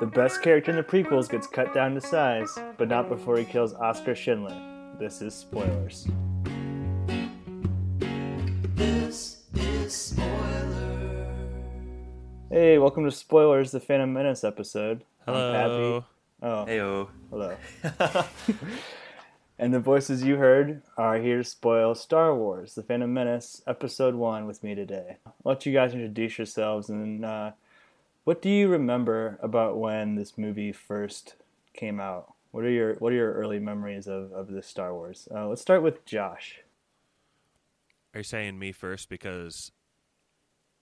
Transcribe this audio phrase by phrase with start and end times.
[0.00, 3.44] The best character in the prequels gets cut down to size, but not before he
[3.44, 4.58] kills Oskar Schindler.
[4.98, 6.08] This is spoilers.
[8.76, 11.36] This is spoiler.
[12.48, 15.04] Hey, welcome to Spoilers, the Phantom Menace episode.
[15.26, 16.00] I'm Hello.
[16.00, 16.06] Pappy.
[16.48, 17.08] Oh, Heyo.
[17.28, 17.56] hello.
[19.58, 24.14] and the voices you heard are here to spoil Star Wars, The Phantom Menace, Episode
[24.14, 25.18] 1 with me today.
[25.26, 27.50] I'll let you guys introduce yourselves and uh,
[28.24, 31.34] what do you remember about when this movie first
[31.74, 32.34] came out?
[32.50, 35.28] What are your What are your early memories of, of this Star Wars?
[35.34, 36.60] Uh, let's start with Josh,
[38.14, 39.70] Are you saying me first because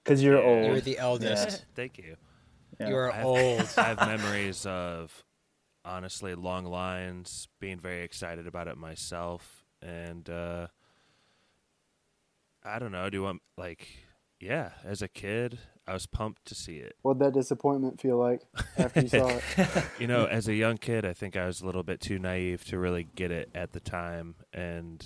[0.04, 0.48] because you're Yeah.
[0.48, 0.66] old.
[0.66, 1.64] You're the eldest.
[1.74, 2.16] thank you.
[2.80, 2.88] Yeah.
[2.88, 3.68] You are I have, old.
[3.76, 5.24] I have memories of
[5.84, 10.68] honestly long lines, being very excited about it myself, and uh,
[12.64, 13.08] I don't know.
[13.10, 13.88] Do you want like
[14.40, 14.70] yeah?
[14.84, 16.96] As a kid, I was pumped to see it.
[17.02, 18.42] What'd that disappointment feel like
[18.76, 19.42] after you saw it?
[19.98, 22.64] You know, as a young kid, I think I was a little bit too naive
[22.66, 25.04] to really get it at the time, and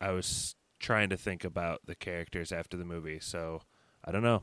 [0.00, 3.18] I was trying to think about the characters after the movie.
[3.20, 3.62] So
[4.04, 4.42] I don't know.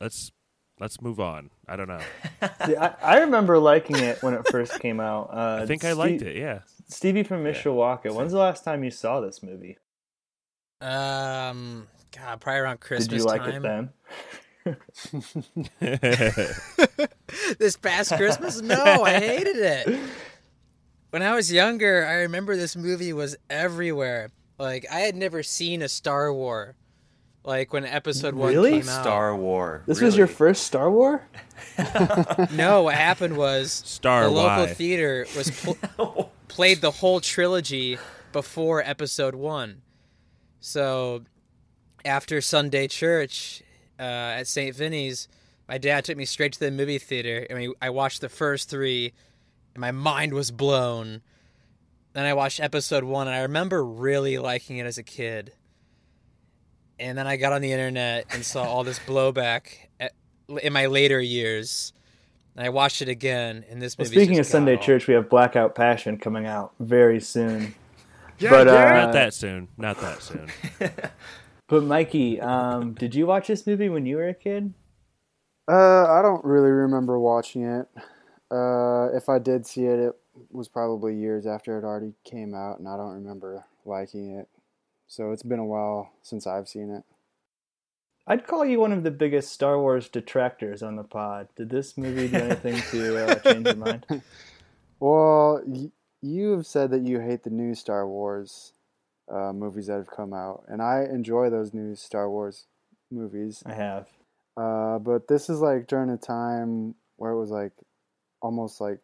[0.00, 0.30] Let's
[0.78, 1.50] let's move on.
[1.68, 2.00] I don't know.
[2.66, 5.30] See, I, I remember liking it when it first came out.
[5.40, 6.36] Uh, I think I liked it.
[6.36, 6.60] Yeah.
[6.88, 8.12] Stevie from Mishawaka.
[8.12, 9.78] When's the last time you saw this movie?
[10.80, 13.64] Um, God, probably around Christmas Did you like time.
[13.64, 13.90] it
[14.62, 14.76] then?
[17.58, 18.60] this past Christmas?
[18.60, 19.98] No, I hated it.
[21.10, 24.30] When I was younger, I remember this movie was everywhere.
[24.58, 26.74] Like I had never seen a Star War.
[27.42, 28.72] Like when Episode One Really?
[28.80, 29.00] came out.
[29.02, 29.82] Star War.
[29.86, 31.22] This was your first Star War?
[32.52, 34.74] No, what happened was Star the local Y.
[34.74, 35.50] theater was
[35.96, 37.98] pl- played the whole trilogy
[38.32, 39.80] before episode one.
[40.60, 41.22] So
[42.04, 43.62] after Sunday church
[43.98, 44.74] uh, at St.
[44.74, 45.28] Vinny's,
[45.68, 47.46] my dad took me straight to the movie theater.
[47.48, 49.12] and mean, I watched the first three,
[49.74, 51.22] and my mind was blown.
[52.12, 55.52] Then I watched episode one, and I remember really liking it as a kid.
[56.98, 59.62] And then I got on the internet and saw all this blowback
[59.98, 60.12] at,
[60.62, 61.92] in my later years.
[62.56, 64.16] And I watched it again, and this Well, movie.
[64.16, 67.74] speaking of Sunday Church, we have Blackout Passion coming out very soon.
[68.40, 69.68] but uh, Not that soon.
[69.78, 70.48] Not that soon.
[71.70, 74.74] but Mikey, um, did you watch this movie when you were a kid?
[75.68, 77.86] Uh, I don't really remember watching it.
[78.50, 80.12] Uh, if I did see it, it
[80.50, 84.48] was probably years after it already came out, and I don't remember liking it.
[85.06, 87.04] So it's been a while since I've seen it.
[88.26, 91.48] I'd call you one of the biggest Star Wars detractors on the pod.
[91.56, 94.06] Did this movie do anything to uh, change your mind?
[95.00, 98.74] Well, y- you have said that you hate the new Star Wars
[99.30, 102.66] uh, movies that have come out, and I enjoy those new Star Wars
[103.10, 103.62] movies.
[103.64, 104.06] I have.
[104.56, 107.72] Uh, but this is like during a time where it was like
[108.42, 108.98] almost like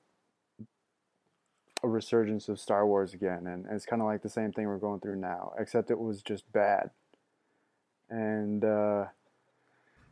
[1.82, 4.78] a resurgence of Star Wars again, and it's kind of like the same thing we're
[4.78, 6.90] going through now, except it was just bad.
[8.08, 9.06] And uh,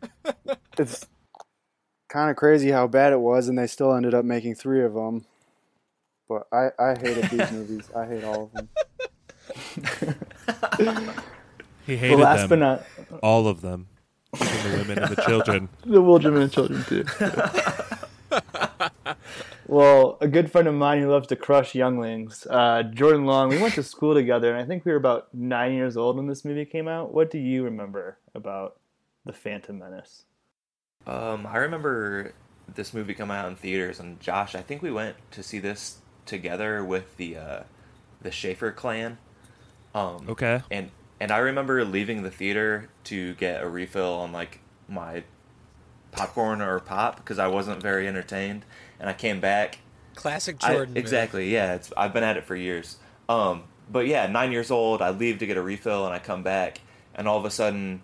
[0.79, 1.07] it's
[2.09, 4.95] kind of crazy how bad it was, and they still ended up making three of
[4.95, 5.27] them.
[6.29, 7.91] But I, I hated these movies.
[7.95, 8.69] I hate all of them.
[11.87, 12.49] He But hated last them.
[12.49, 12.85] but not
[13.23, 13.89] all of them.
[14.35, 15.69] Even the women and the children.
[15.85, 17.05] the women and children too.
[19.67, 23.51] well, a good friend of mine who loves to crush younglings, uh, Jordan Long.
[23.51, 26.27] We went to school together, and I think we were about nine years old when
[26.27, 27.13] this movie came out.
[27.13, 28.81] What do you remember about
[29.27, 30.25] the Phantom Menace?
[31.07, 32.33] Um, I remember
[32.75, 35.99] this movie coming out in theaters, and Josh, I think we went to see this
[36.25, 37.63] together with the uh,
[38.23, 39.19] the Schaefer clan.
[39.95, 40.63] Um, Okay.
[40.71, 40.91] And
[41.21, 45.23] and I remember leaving the theater to get a refill on like my
[46.11, 48.65] popcorn or pop because I wasn't very entertained,
[48.99, 49.79] and I came back
[50.15, 50.91] Classic Jordan.
[50.91, 50.97] move.
[50.97, 51.51] exactly.
[51.53, 52.97] Yeah, it's I've been at it for years.
[53.29, 55.01] Um, but yeah, nine years old.
[55.03, 56.81] I leave to get a refill, and I come back,
[57.15, 58.03] and all of a sudden,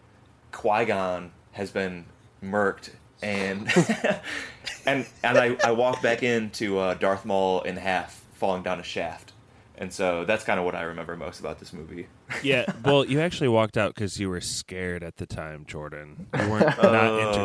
[0.53, 2.07] Qui Gon has been
[2.43, 2.91] murked,
[3.23, 3.69] and
[4.87, 8.85] and and I, I walk back into uh, Darth Maul in half, falling down a
[8.85, 9.33] shaft,
[9.81, 12.07] and so that's kind of what I remember most about this movie.
[12.45, 12.65] Yeah.
[12.85, 16.29] Well, you actually walked out because you were scared at the time, Jordan.
[16.39, 17.39] You weren't not Okay,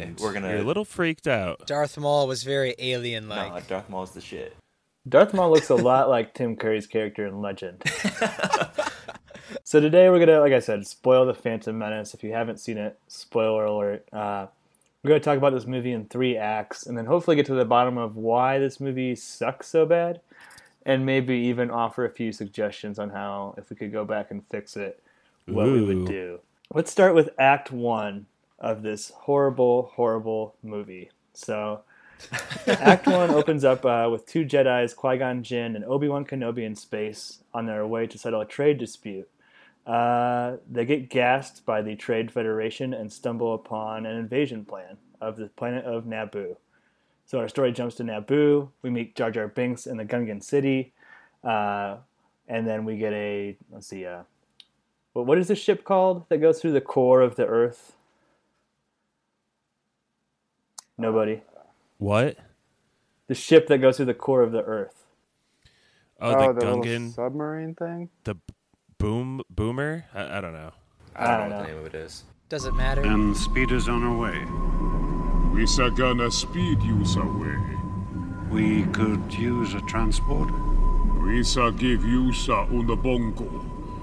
[0.00, 0.20] entertained.
[0.20, 1.66] we're gonna- You're a little freaked out.
[1.66, 3.68] Darth Maul was very alien Nah, like.
[3.68, 4.56] Darth Maul's the shit.
[5.08, 7.82] Darth Maul looks a lot like Tim Curry's character in Legend.
[9.64, 12.14] so today we're gonna, like I said, spoil the Phantom Menace.
[12.14, 14.06] If you haven't seen it, spoiler alert.
[14.12, 14.46] Uh,
[15.02, 17.64] we're gonna talk about this movie in three acts, and then hopefully get to the
[17.64, 20.20] bottom of why this movie sucks so bad,
[20.84, 24.46] and maybe even offer a few suggestions on how, if we could go back and
[24.50, 25.02] fix it,
[25.46, 26.40] what we would do.
[26.72, 28.26] Let's start with Act One
[28.58, 31.10] of this horrible, horrible movie.
[31.32, 31.82] So
[32.66, 36.64] Act one opens up uh, with two Jedi's, Qui Gon Jinn and Obi Wan Kenobi
[36.64, 39.28] in space on their way to settle a trade dispute.
[39.86, 45.36] Uh, they get gassed by the Trade Federation and stumble upon an invasion plan of
[45.36, 46.56] the planet of Naboo.
[47.26, 48.68] So our story jumps to Naboo.
[48.82, 50.92] We meet Jar Jar Binks in the Gungan City,
[51.42, 51.96] uh,
[52.48, 54.22] and then we get a let's see, uh,
[55.14, 57.96] what what is the ship called that goes through the core of the Earth?
[60.98, 61.42] Nobody.
[61.98, 62.36] What?
[63.26, 65.06] The ship that goes through the core of the Earth.
[66.20, 68.10] Oh, oh, the the Gungan, submarine thing.
[68.24, 68.36] the
[68.98, 70.04] boom boomer.
[70.14, 70.72] I, I don't know.
[71.16, 72.24] I don't, I don't know what the name of it is.
[72.48, 73.02] Does it matter?
[73.02, 74.73] And speed is on our way.
[75.54, 77.56] We are gonna speed you away.
[78.50, 80.52] We could use a transporter.
[81.22, 83.46] We shall give you sa una bongo.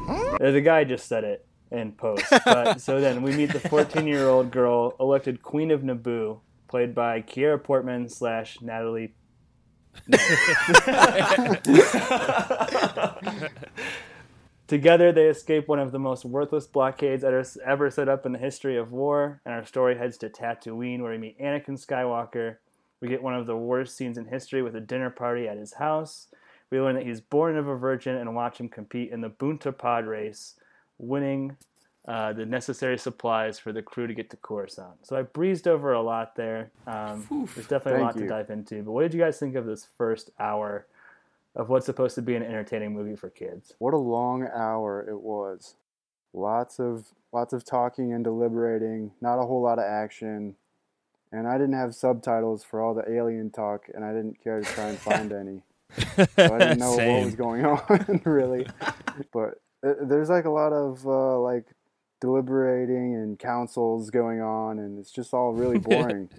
[0.08, 2.24] Uh, The guy just said it in post.
[2.46, 6.40] But so then we meet the 14 year old girl elected Queen of Naboo,
[6.70, 9.14] played by Keira Portman slash Natalie.
[14.72, 18.40] Together, they escape one of the most worthless blockades ever ever set up in the
[18.40, 22.56] history of war, and our story heads to Tatooine, where we meet Anakin Skywalker.
[23.02, 25.74] We get one of the worst scenes in history with a dinner party at his
[25.74, 26.28] house.
[26.70, 29.78] We learn that he's born of a virgin and watch him compete in the Boonta
[29.78, 30.56] Pod race,
[30.98, 31.58] winning
[32.08, 35.06] uh, the necessary supplies for the crew to get to Coruscant.
[35.06, 36.72] So I breezed over a lot there.
[36.88, 38.84] Um, there's definitely a lot to dive into.
[38.84, 40.88] But what did you guys think of this first hour
[41.56, 43.74] of what's supposed to be an entertaining movie for kids?
[43.80, 45.76] What a long hour it was.
[46.34, 50.56] Lots of lots of talking and deliberating, not a whole lot of action.
[51.32, 54.66] And I didn't have subtitles for all the alien talk and I didn't care to
[54.66, 55.64] try and find any.
[56.18, 58.68] So I didn't know what was going on really.
[59.34, 61.66] But there's like a lot of uh, like
[62.22, 66.30] deliberating and councils going on and it's just all really boring.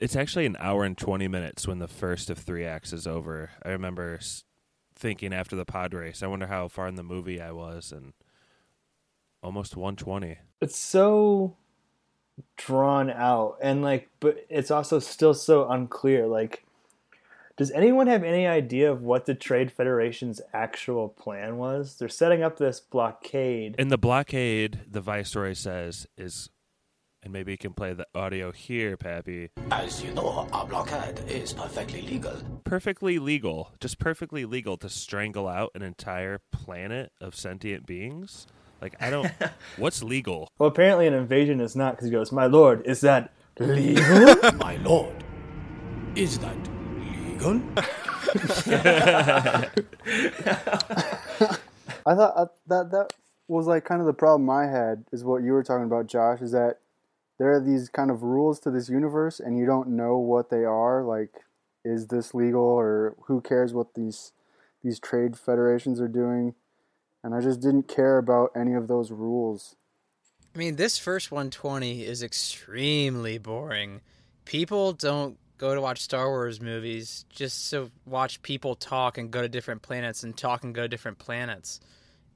[0.00, 3.50] It's actually an hour and 20 minutes when the first of three acts is over.
[3.62, 4.18] I remember
[4.94, 8.14] thinking after the pod race, I wonder how far in the movie I was, and
[9.42, 10.38] almost 120.
[10.60, 11.56] It's so
[12.56, 16.64] drawn out and like but it's also still so unclear like
[17.58, 22.42] does anyone have any idea of what the trade federation's actual plan was they're setting
[22.42, 26.48] up this blockade And the blockade, the viceroy says is,
[27.22, 29.50] and maybe you can play the audio here, Pappy.
[29.70, 32.36] As you know, our blockade is perfectly legal.
[32.64, 38.46] Perfectly legal, just perfectly legal to strangle out an entire planet of sentient beings.
[38.80, 39.30] Like I don't.
[39.76, 40.50] what's legal?
[40.58, 44.76] well apparently an invasion is not because he goes my lord is that legal My
[44.76, 45.22] lord,
[46.14, 46.56] is that
[46.98, 47.60] legal?
[52.06, 53.12] I thought uh, that that
[53.48, 56.40] was like kind of the problem I had is what you were talking about, Josh.
[56.40, 56.78] Is that
[57.40, 60.62] there are these kind of rules to this universe, and you don't know what they
[60.64, 61.02] are.
[61.02, 61.30] Like,
[61.86, 64.32] is this legal, or who cares what these
[64.84, 66.54] these trade federations are doing?
[67.24, 69.74] And I just didn't care about any of those rules.
[70.54, 74.02] I mean, this first 120 is extremely boring.
[74.44, 79.40] People don't go to watch Star Wars movies just to watch people talk and go
[79.40, 81.80] to different planets and talk and go to different planets.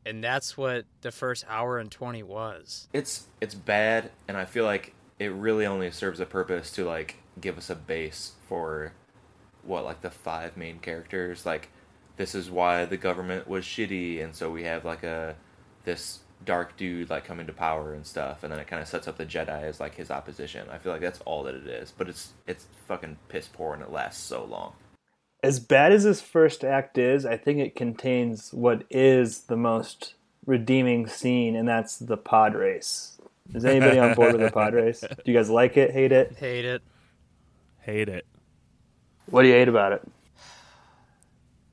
[0.06, 2.88] And that's what the first hour and 20 was.
[2.92, 7.16] It's it's bad, and I feel like it really only serves a purpose to like
[7.40, 8.92] give us a base for
[9.62, 11.46] what like the five main characters.
[11.46, 11.70] Like
[12.16, 15.36] this is why the government was shitty, and so we have like a
[15.84, 19.08] this dark dude like coming to power and stuff, and then it kind of sets
[19.08, 20.68] up the Jedi as like his opposition.
[20.70, 23.82] I feel like that's all that it is, but it's it's fucking piss poor, and
[23.82, 24.74] it lasts so long.
[25.44, 30.14] As bad as this first act is i think it contains what is the most
[30.46, 33.18] redeeming scene and that's the pod race
[33.54, 36.34] is anybody on board with the pod race do you guys like it hate it
[36.36, 36.82] Hate it.
[37.80, 38.26] Hate it.
[39.26, 40.02] what do you hate about it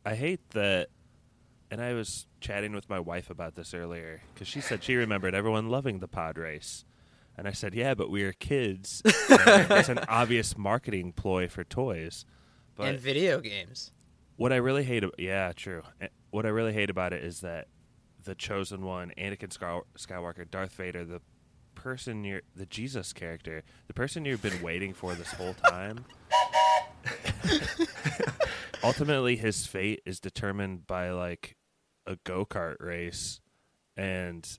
[0.06, 0.88] I hate that.
[1.70, 5.36] And I was chatting with my wife about this earlier because she said she remembered
[5.36, 6.84] everyone loving the pod race.
[7.38, 9.01] And I said, yeah, but we are kids.
[9.06, 12.25] it's an obvious marketing ploy for toys.
[12.75, 13.92] But and video games.
[14.38, 15.84] what I really hate, yeah, true.
[16.00, 17.68] Eh, What I really hate about it is that
[18.24, 19.50] the chosen one, Anakin
[19.98, 21.22] Skywalker, Darth Vader, the
[21.75, 26.06] person you're, the Jesus character, the person you've been waiting for this whole time.
[28.84, 31.56] ultimately, his fate is determined by like
[32.06, 33.40] a go kart race,
[33.98, 34.58] and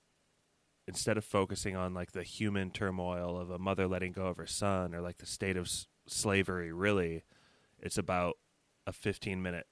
[0.88, 4.47] instead of focusing on like the human turmoil of a mother letting go of her
[4.47, 7.23] son or like the state of s- slavery, really,
[7.83, 8.39] it's about
[8.87, 9.67] a 15 minute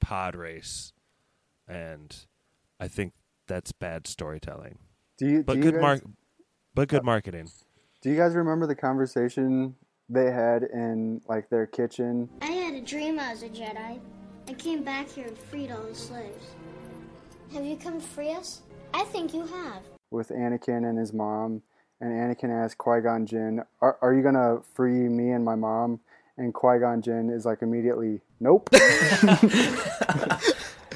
[0.00, 0.92] pod race
[1.68, 2.26] and
[2.80, 3.12] i think
[3.48, 4.78] that's bad storytelling
[5.18, 6.02] Do you but do you good guys, mark
[6.74, 7.50] but good uh, marketing
[8.02, 9.74] Do you guys remember the conversation
[10.08, 12.28] they had in like their kitchen.
[12.40, 13.98] I had a dream I was a Jedi.
[14.48, 16.46] I came back here and freed all the slaves.
[17.52, 18.60] Have you come to free us?
[18.94, 19.82] I think you have.
[20.12, 21.62] with Anakin and his mom,
[22.00, 25.98] and Anakin asks Qui Gon Jinn, are, "Are you gonna free me and my mom?"
[26.38, 28.68] And Qui Gon Jinn is like immediately, "Nope."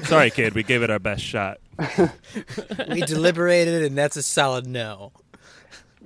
[0.03, 0.53] Sorry, kid.
[0.53, 1.59] We gave it our best shot.
[2.89, 5.13] We deliberated, and that's a solid no.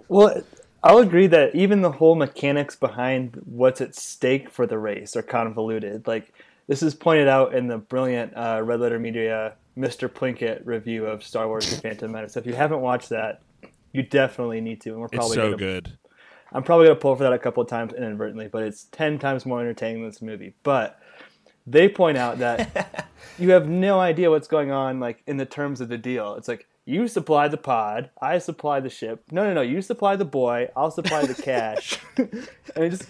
[0.07, 0.41] Well,
[0.83, 5.23] I'll agree that even the whole mechanics behind what's at stake for the race are
[5.23, 6.07] convoluted.
[6.07, 6.31] Like
[6.67, 10.07] this is pointed out in the brilliant uh, Red Letter Media Mr.
[10.07, 12.33] Plinkett review of Star Wars: The Phantom Menace.
[12.33, 13.41] So if you haven't watched that,
[13.91, 14.91] you definitely need to.
[14.91, 15.97] And we're probably It's probably so gonna, good.
[16.51, 19.45] I'm probably gonna pull for that a couple of times inadvertently, but it's ten times
[19.45, 20.53] more entertaining than this movie.
[20.63, 20.99] But
[21.67, 23.07] they point out that
[23.39, 26.35] you have no idea what's going on, like in the terms of the deal.
[26.35, 29.23] It's like you supply the pod, I supply the ship.
[29.31, 29.61] No, no, no.
[29.61, 33.07] You supply the boy, I'll supply the cash, and it just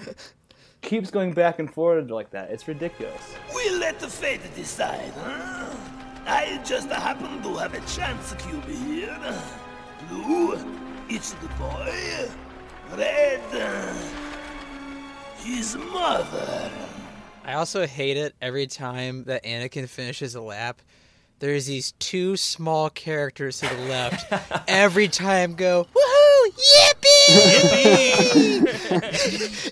[0.81, 2.51] keeps going back and forward like that.
[2.51, 3.21] It's ridiculous.
[3.53, 5.75] We'll let the fate decide, huh?
[6.27, 9.19] I just happen to have a chance cube here.
[10.09, 10.57] Blue,
[11.09, 12.29] it's the boy.
[12.97, 13.41] Red,
[15.37, 16.71] his mother.
[17.43, 20.81] I also hate it every time that Anakin finishes a lap.
[21.39, 24.33] There's these two small characters to the left.
[24.67, 27.05] every time go, woohoo, yippee!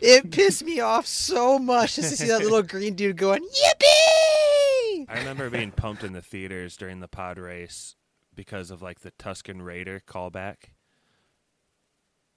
[0.01, 5.05] it pissed me off so much just to see that little green dude going, yippee!
[5.07, 7.95] I remember being pumped in the theaters during the pod race
[8.35, 10.55] because of like the Tusken Raider callback.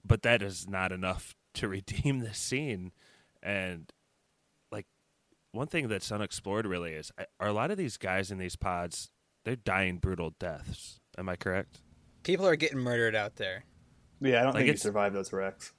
[0.07, 2.91] But that is not enough to redeem the scene.
[3.43, 3.91] And
[4.71, 4.85] like
[5.51, 9.09] one thing that's unexplored really is are a lot of these guys in these pods
[9.45, 10.99] they're dying brutal deaths.
[11.17, 11.79] Am I correct?
[12.23, 13.63] People are getting murdered out there.
[14.19, 15.71] Yeah, I don't Like, think you survive those wrecks.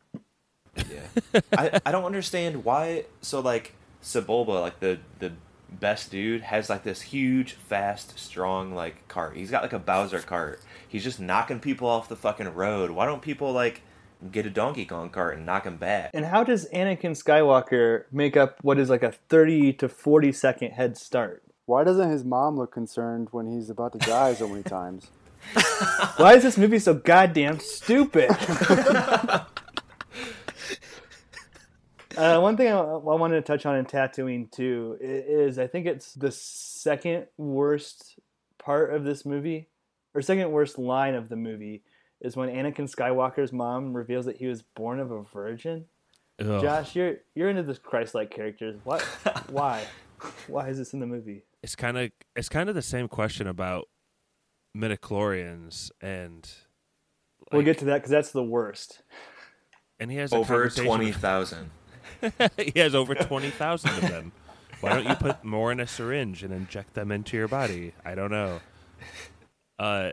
[0.75, 1.41] Yeah.
[1.53, 3.05] I, I don't understand why.
[3.21, 5.33] So like Sebulba, like the the
[5.71, 9.37] best dude, has like this huge, fast, strong like cart.
[9.37, 10.63] He's got like a Bowser cart.
[10.89, 12.91] He's just knocking people off the fucking road.
[12.91, 13.83] Why don't people like
[14.31, 16.11] get a Donkey Kong cart and knock him back?
[16.15, 20.73] And how does Anakin Skywalker make up what is like a 30 to 40 second
[20.73, 21.43] head start?
[21.67, 25.09] Why doesn't his mom look concerned when he's about to die so many times?
[26.17, 28.31] Why is this movie so goddamn stupid?
[32.17, 35.87] uh, one thing I, I wanted to touch on in Tatooine too is I think
[35.87, 38.19] it's the second worst
[38.59, 39.69] part of this movie,
[40.15, 41.83] or second worst line of the movie,
[42.21, 45.87] is when Anakin Skywalker's mom reveals that he was born of a virgin.
[46.41, 46.61] Ugh.
[46.61, 48.79] Josh, you're you're into this Christ-like characters.
[48.85, 49.03] What?
[49.51, 49.85] Why?
[50.47, 51.43] Why is this in the movie?
[51.63, 53.89] It's kind of it's kind of the same question about
[54.77, 56.49] midichlorians and
[57.53, 59.03] we'll get to that because that's the worst.
[59.99, 61.71] and he has Over conversation twenty thousand.
[62.57, 64.33] he has over 20,000 of them.
[64.81, 67.93] Why don't you put more in a syringe and inject them into your body?
[68.05, 68.61] I don't know.
[69.79, 70.13] Uh,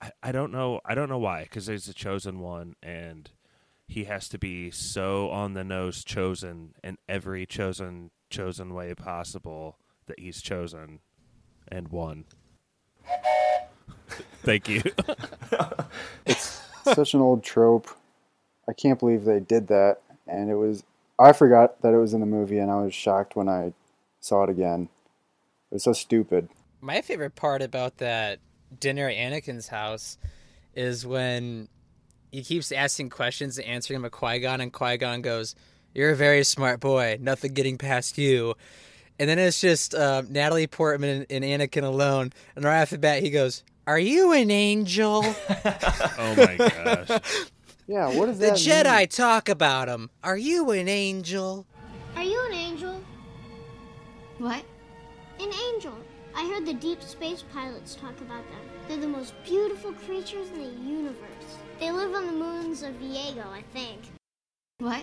[0.00, 0.80] I, I don't know.
[0.84, 1.42] I don't know why.
[1.44, 3.30] Because there's a chosen one, and
[3.86, 9.76] he has to be so on the nose chosen in every chosen chosen way possible
[10.06, 11.00] that he's chosen
[11.68, 12.24] and won.
[14.42, 14.82] Thank you.
[16.26, 17.88] It's such an old trope.
[18.68, 19.98] I can't believe they did that.
[20.26, 20.84] And it was,
[21.18, 23.72] I forgot that it was in the movie and I was shocked when I
[24.20, 24.88] saw it again.
[25.70, 26.48] It was so stupid.
[26.80, 28.38] My favorite part about that
[28.78, 30.18] dinner at Anakin's house
[30.74, 31.68] is when
[32.30, 35.54] he keeps asking questions and answering him at Qui Gon, and Qui Gon goes,
[35.94, 37.18] "You're a very smart boy.
[37.20, 38.54] Nothing getting past you."
[39.18, 42.98] And then it's just uh, Natalie Portman and, and Anakin alone, and right off the
[42.98, 45.22] bat he goes, "Are you an angel?"
[45.54, 47.20] oh my gosh.
[47.86, 49.08] Yeah, what does the Jedi mean?
[49.08, 50.10] talk about him.
[50.22, 51.66] Are you an angel?
[52.14, 53.02] Are you an angel?
[54.38, 54.64] What?
[55.40, 55.94] An angel.
[56.34, 58.60] I heard the deep space pilots talk about them.
[58.88, 61.58] They're the most beautiful creatures in the universe.
[61.78, 64.00] They live on the moons of Iego, I think.
[64.78, 65.02] What?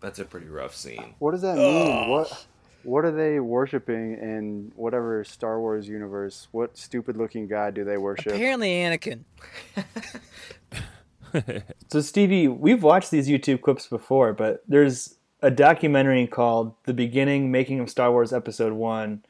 [0.00, 1.14] That's a pretty rough scene.
[1.18, 2.08] What does that mean?
[2.10, 2.46] What
[2.82, 6.48] what are they worshiping in whatever Star Wars universe?
[6.52, 8.34] What stupid looking god do they worship?
[8.34, 9.24] Apparently, Anakin.
[11.88, 17.50] So Stevie, we've watched these YouTube clips before, but there's a documentary called "The Beginning:
[17.50, 19.24] Making of Star Wars Episode One,"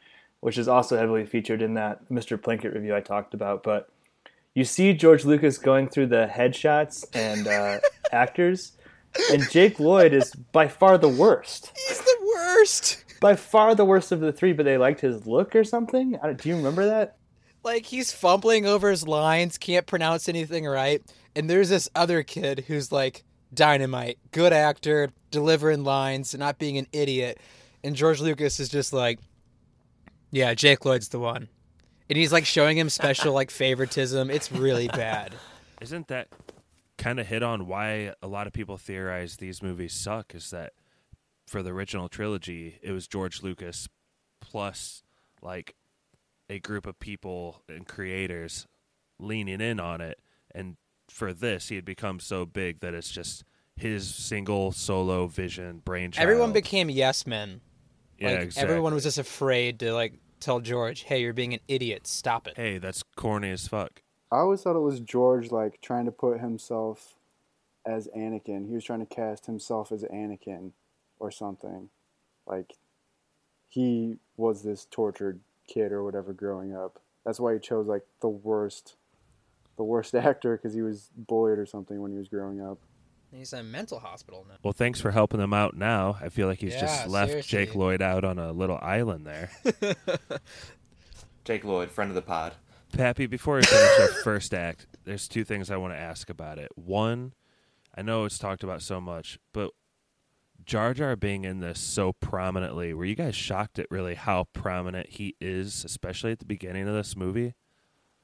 [0.44, 2.36] which is also heavily featured in that Mr.
[2.36, 3.62] Plinkett review I talked about.
[3.62, 3.88] But
[4.54, 7.78] you see George Lucas going through the headshots and uh,
[8.12, 8.72] actors,
[9.32, 11.72] and Jake Lloyd is by far the worst.
[11.88, 13.04] He's the worst.
[13.22, 16.18] By far the worst of the three, but they liked his look or something.
[16.22, 17.16] I don't- Do you remember that?
[17.62, 21.00] like he's fumbling over his lines, can't pronounce anything right,
[21.34, 23.24] and there's this other kid who's like
[23.54, 27.38] dynamite, good actor, delivering lines, not being an idiot.
[27.82, 29.18] And George Lucas is just like,
[30.34, 31.48] yeah, Jake Lloyd's the one.
[32.10, 34.30] And he's like showing him special like favoritism.
[34.30, 35.32] It's really bad.
[35.80, 36.28] Isn't that
[36.98, 40.34] kind of hit on why a lot of people theorize these movies suck?
[40.34, 40.72] Is that
[41.46, 43.88] for the original trilogy, it was George Lucas
[44.40, 45.02] plus
[45.40, 45.76] like
[46.50, 48.66] a group of people and creators
[49.20, 50.18] leaning in on it.
[50.52, 50.76] And
[51.08, 53.44] for this, he had become so big that it's just
[53.76, 56.22] his single solo vision brainchild.
[56.22, 57.60] Everyone became yes men.
[58.18, 58.70] yeah, Like exactly.
[58.70, 60.14] everyone was just afraid to like
[60.44, 62.06] tell George, "Hey, you're being an idiot.
[62.06, 64.02] Stop it." Hey, that's corny as fuck.
[64.30, 67.14] I always thought it was George like trying to put himself
[67.86, 68.68] as Anakin.
[68.68, 70.72] He was trying to cast himself as Anakin
[71.18, 71.90] or something.
[72.46, 72.74] Like
[73.68, 77.00] he was this tortured kid or whatever growing up.
[77.24, 78.96] That's why he chose like the worst
[79.76, 82.78] the worst actor because he was bullied or something when he was growing up.
[83.36, 84.54] He's in a mental hospital now.
[84.62, 86.16] Well, thanks for helping him out now.
[86.20, 87.66] I feel like he's Yeah, just left seriously.
[87.66, 89.50] Jake Lloyd out on a little island there.
[91.44, 92.54] Jake Lloyd, friend of the pod.
[92.92, 96.58] Pappy, before we finish our first act, there's two things I want to ask about
[96.58, 96.70] it.
[96.76, 97.32] One,
[97.94, 99.70] I know it's talked about so much, but
[100.64, 105.10] Jar Jar being in this so prominently, were you guys shocked at really how prominent
[105.10, 107.54] he is, especially at the beginning of this movie?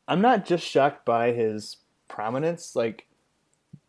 [0.09, 3.07] I'm not just shocked by his prominence, like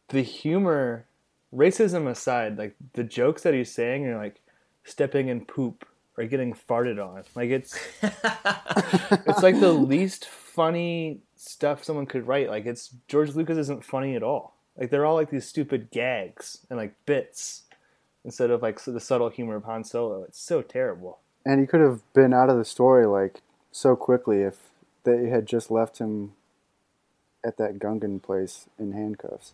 [0.10, 1.06] the humor,
[1.54, 4.42] racism aside, like the jokes that he's saying are like
[4.84, 5.86] stepping in poop
[6.18, 7.24] or getting farted on.
[7.36, 12.50] Like it's it's like the least funny stuff someone could write.
[12.50, 14.56] Like it's George Lucas isn't funny at all.
[14.78, 17.64] Like they're all like these stupid gags and like bits
[18.24, 20.24] instead of like the subtle humor of Han Solo.
[20.24, 21.20] It's so terrible.
[21.46, 23.42] And he could have been out of the story like
[23.72, 24.58] so quickly if
[25.04, 26.34] they had just left him
[27.44, 29.54] at that Gungan place in handcuffs.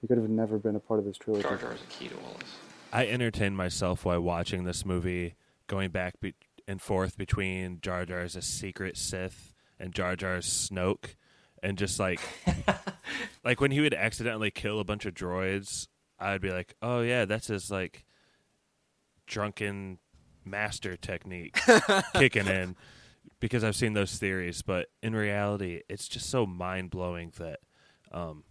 [0.00, 1.42] He could have never been a part of this trilogy.
[1.42, 2.56] Jar Jar is a key to all this.
[2.92, 5.34] I entertained myself while watching this movie,
[5.66, 6.34] going back be-
[6.66, 11.16] and forth between Jar Jar as a secret Sith and Jar Jar's Snoke,
[11.62, 12.20] and just like,
[13.44, 17.24] like when he would accidentally kill a bunch of droids, I'd be like, "Oh yeah,
[17.24, 18.04] that's his like
[19.26, 19.98] drunken
[20.44, 21.58] master technique
[22.14, 22.76] kicking in,"
[23.40, 24.62] because I've seen those theories.
[24.62, 27.60] But in reality, it's just so mind blowing that
[28.12, 28.44] um,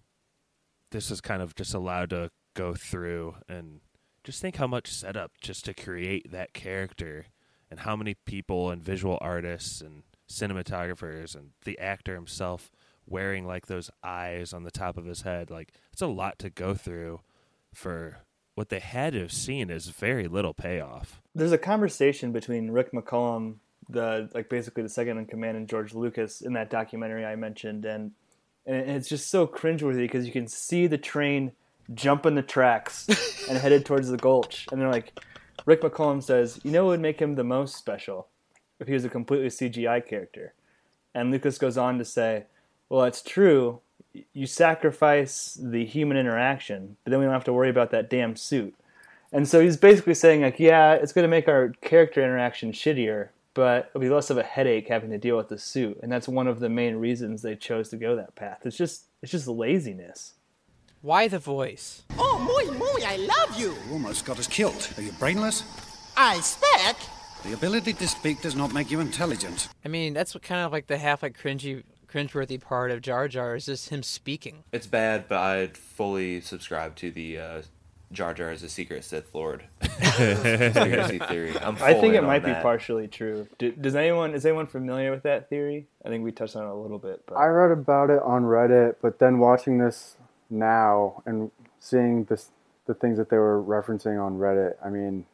[0.92, 3.82] this is kind of just allowed to go through and
[4.24, 7.26] just think how much setup just to create that character
[7.72, 12.72] and how many people and visual artists and cinematographers and the actor himself
[13.06, 15.50] wearing like those eyes on the top of his head.
[15.50, 17.22] Like it's a lot to go through
[17.74, 18.20] for
[18.56, 21.22] what they had to have seen is very little payoff.
[21.34, 23.56] There's a conversation between Rick McCallum,
[23.88, 27.86] the like basically the second in command, and George Lucas in that documentary I mentioned,
[27.86, 28.12] and
[28.70, 31.52] and it's just so cringeworthy because you can see the train
[31.94, 33.08] jumping the tracks
[33.50, 35.20] and headed towards the gulch, and they're like,
[35.66, 38.28] Rick McCallum says, you know what would make him the most special
[38.80, 40.54] if he was a completely CGI character,
[41.16, 42.46] and Lucas goes on to say,
[42.90, 43.82] well, it's true.
[44.34, 48.36] You sacrifice the human interaction, but then we don't have to worry about that damn
[48.36, 48.76] suit.
[49.32, 53.30] And so he's basically saying, like, yeah, it's going to make our character interaction shittier,
[53.54, 56.00] but it'll be less of a headache having to deal with the suit.
[56.02, 58.62] And that's one of the main reasons they chose to go that path.
[58.66, 60.34] It's just, it's just laziness.
[61.02, 62.04] Why the voice?
[62.18, 63.72] Oh, muy, muy, I love you.
[63.88, 64.90] You almost got us killed.
[64.98, 65.64] Are you brainless?
[66.18, 66.98] I speak.
[67.44, 69.70] The ability to speak does not make you intelligent.
[69.86, 73.30] I mean, that's what kind of like the half like cringy, cringeworthy part of Jar
[73.30, 74.66] Jar is just him speaking.
[74.74, 77.62] It's bad, but I'd fully subscribe to the uh,
[78.12, 81.58] Jar Jar is a secret Sith Lord conspiracy theory.
[81.60, 82.64] I'm I think it might be that.
[82.64, 83.48] partially true.
[83.58, 85.88] Do, does anyone is anyone familiar with that theory?
[86.04, 88.44] I think we touched on it a little bit, but I read about it on
[88.44, 90.16] Reddit, but then watching this
[90.50, 92.50] now and seeing this
[92.88, 95.26] the things that they were referencing on Reddit, I mean,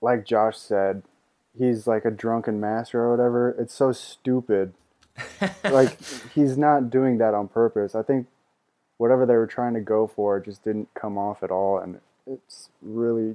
[0.00, 1.02] like Josh said,
[1.56, 3.50] he's like a drunken master or whatever.
[3.58, 4.72] It's so stupid.
[5.64, 5.98] like
[6.34, 7.94] he's not doing that on purpose.
[7.94, 8.26] I think
[9.00, 12.68] whatever they were trying to go for just didn't come off at all, and it's
[12.82, 13.34] really,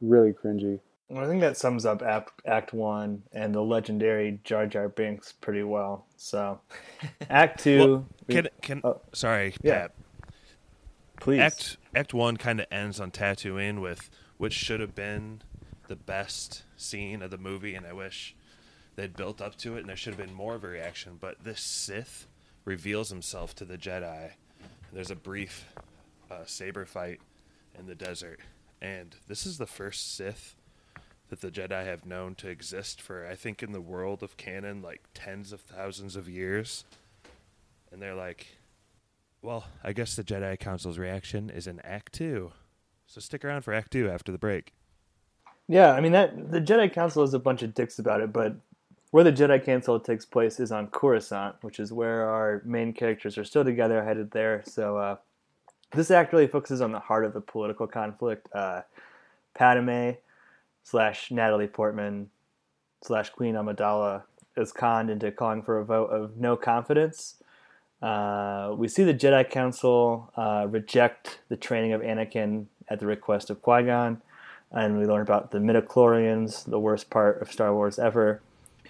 [0.00, 0.80] really cringy.
[1.08, 5.30] Well, I think that sums up Act, Act One and the legendary Jar Jar Binks
[5.32, 6.06] pretty well.
[6.16, 6.58] So,
[7.30, 9.82] Act Two, Well, can can oh, sorry yeah.
[9.82, 9.92] Pat.
[11.20, 11.40] please.
[11.40, 15.42] Act Act One kind of ends on Tatooine with which should have been
[15.86, 18.34] the best scene of the movie, and I wish
[18.96, 21.16] they'd built up to it, and there should have been more of a reaction.
[21.20, 22.26] But this Sith
[22.64, 24.32] reveals himself to the Jedi.
[24.92, 25.72] There's a brief
[26.30, 27.20] uh, saber fight
[27.78, 28.40] in the desert,
[28.82, 30.56] and this is the first Sith
[31.28, 34.82] that the Jedi have known to exist for, I think, in the world of canon,
[34.82, 36.84] like tens of thousands of years.
[37.92, 38.58] And they're like,
[39.42, 42.52] Well, I guess the Jedi Council's reaction is in Act Two,
[43.06, 44.72] so stick around for Act Two after the break.
[45.68, 48.56] Yeah, I mean that the Jedi Council is a bunch of dicks about it, but
[49.10, 53.36] where the Jedi Council takes place is on Coruscant, which is where our main characters
[53.36, 54.62] are still together, headed there.
[54.66, 55.16] So uh,
[55.92, 58.48] this act really focuses on the heart of the political conflict.
[58.54, 58.82] Uh,
[59.54, 60.12] Padme
[60.84, 62.30] slash Natalie Portman
[63.02, 64.22] slash Queen Amidala
[64.56, 67.36] is conned into calling for a vote of no confidence.
[68.00, 73.50] Uh, we see the Jedi Council uh, reject the training of Anakin at the request
[73.50, 74.22] of Qui Gon,
[74.70, 78.40] and we learn about the midichlorians, the worst part of Star Wars ever.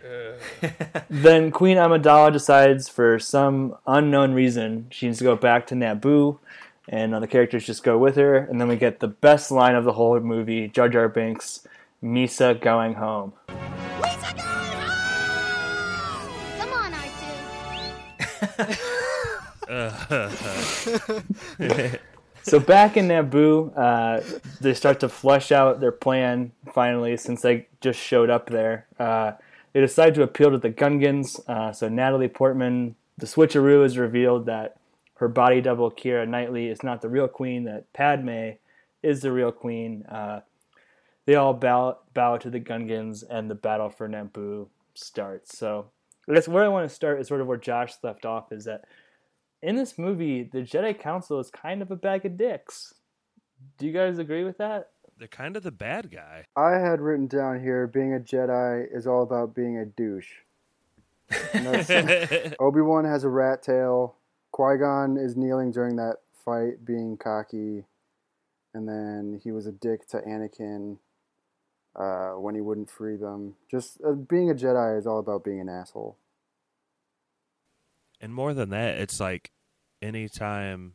[1.10, 6.38] then Queen Amidala decides, for some unknown reason, she needs to go back to Naboo,
[6.88, 8.36] and the characters just go with her.
[8.36, 11.66] And then we get the best line of the whole movie: Jar Jar Binks,
[12.02, 13.32] "Misa going home."
[16.58, 16.92] Come on,
[19.68, 21.98] R2.
[22.42, 24.20] So back in Naboo, uh,
[24.60, 28.86] they start to flesh out their plan finally, since they just showed up there.
[28.98, 29.32] Uh,
[29.72, 31.40] they decide to appeal to the Gungans.
[31.48, 34.76] Uh, so Natalie Portman, the switcheroo is revealed that
[35.14, 37.64] her body double Keira Knightley is not the real queen.
[37.64, 38.52] That Padme
[39.02, 40.04] is the real queen.
[40.06, 40.40] Uh,
[41.26, 45.56] they all bow bow to the Gungans, and the battle for Naboo starts.
[45.56, 45.90] So
[46.28, 48.50] I guess where I want to start is sort of where Josh left off.
[48.50, 48.85] Is that
[49.62, 52.94] in this movie, the Jedi Council is kind of a bag of dicks.
[53.78, 54.88] Do you guys agree with that?
[55.20, 56.46] They're kind of the bad guy.
[56.56, 60.30] I had written down here being a Jedi is all about being a douche.
[62.59, 64.16] Obi Wan has a rat tail.
[64.50, 67.85] Qui Gon is kneeling during that fight, being cocky,
[68.72, 70.96] and then he was a dick to Anakin
[71.94, 73.56] uh, when he wouldn't free them.
[73.70, 76.16] Just uh, being a Jedi is all about being an asshole.
[78.22, 79.50] And more than that, it's like
[80.00, 80.94] anytime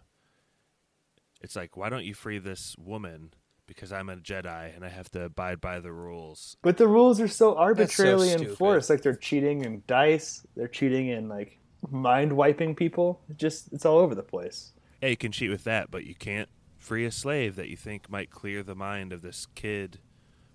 [1.41, 3.31] it's like, why don't you free this woman?
[3.67, 6.57] Because I'm a Jedi and I have to abide by the rules.
[6.61, 8.49] But the rules are so arbitrarily stupid.
[8.49, 8.89] enforced.
[8.89, 13.21] Like they're cheating in dice, they're cheating in like mind wiping people.
[13.29, 14.73] It just it's all over the place.
[15.01, 18.09] Yeah, you can cheat with that, but you can't free a slave that you think
[18.09, 19.99] might clear the mind of this kid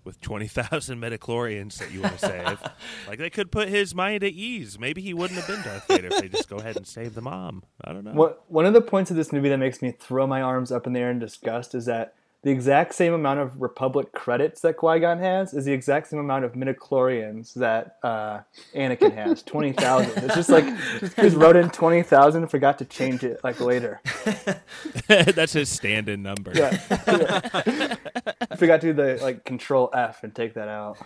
[0.03, 2.59] with 20,000 metachlorians that you want to save.
[3.07, 4.79] like, they could put his mind at ease.
[4.79, 7.21] Maybe he wouldn't have been Darth Vader if they just go ahead and save the
[7.21, 7.63] mom.
[7.83, 8.13] I don't know.
[8.13, 10.87] What one of the points of this movie that makes me throw my arms up
[10.87, 14.77] in the air in disgust is that the exact same amount of Republic credits that
[14.77, 18.39] Qui Gon has is the exact same amount of midichlorians that uh,
[18.73, 20.23] Anakin has twenty thousand.
[20.23, 23.59] It's just like he just wrote in twenty thousand, and forgot to change it like
[23.59, 24.01] later.
[25.07, 26.51] That's his stand-in number.
[26.55, 26.77] Yeah,
[28.57, 30.97] forgot to do the like Control F and take that out.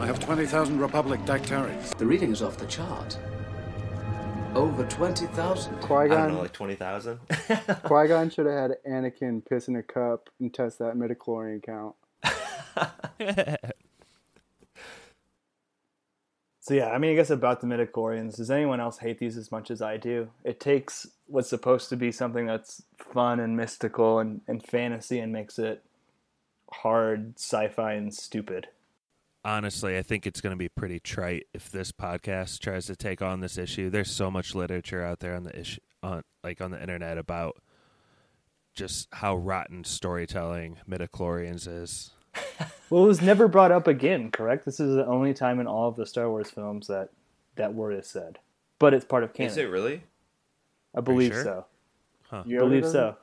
[0.00, 1.96] I have 20,000 Republic Dataries.
[1.96, 3.16] The reading is off the chart.
[4.54, 5.80] Over 20,000.
[5.80, 7.18] Qui I don't know, Gon like twenty thousand.
[7.84, 11.94] Qui Gon should have had Anakin piss in a cup and test that midichlorian count.
[16.64, 18.36] So yeah, I mean, I guess about the midichlorians.
[18.36, 20.28] Does anyone else hate these as much as I do?
[20.44, 25.32] It takes what's supposed to be something that's fun and mystical and, and fantasy and
[25.32, 25.82] makes it
[26.70, 28.68] hard, sci-fi, and stupid.
[29.44, 33.20] Honestly, I think it's going to be pretty trite if this podcast tries to take
[33.20, 33.90] on this issue.
[33.90, 37.60] There's so much literature out there on the issue, on like on the internet about
[38.74, 42.12] just how rotten storytelling midichlorians is.
[42.90, 44.66] Well, it was never brought up again, correct?
[44.66, 47.08] This is the only time in all of the Star Wars films that
[47.56, 48.38] that word is said.
[48.78, 49.50] But it's part of canon.
[49.50, 50.02] Is it really?
[50.94, 51.42] I believe sure?
[51.42, 51.66] so.
[52.28, 52.42] Huh.
[52.46, 53.16] I believe so.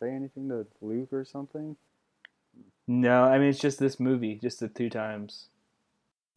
[0.00, 1.76] Say anything to Luke or something?
[2.88, 5.48] No, I mean it's just this movie, just the two times.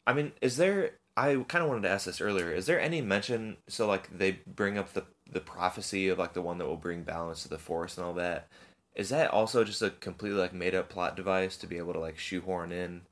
[0.06, 0.92] I mean, is there?
[1.16, 2.50] I kind of wanted to ask this earlier.
[2.52, 3.58] Is there any mention?
[3.68, 7.02] So, like, they bring up the the prophecy of like the one that will bring
[7.04, 8.48] balance to the force and all that.
[8.96, 12.00] Is that also just a completely like made up plot device to be able to
[12.00, 13.02] like shoehorn in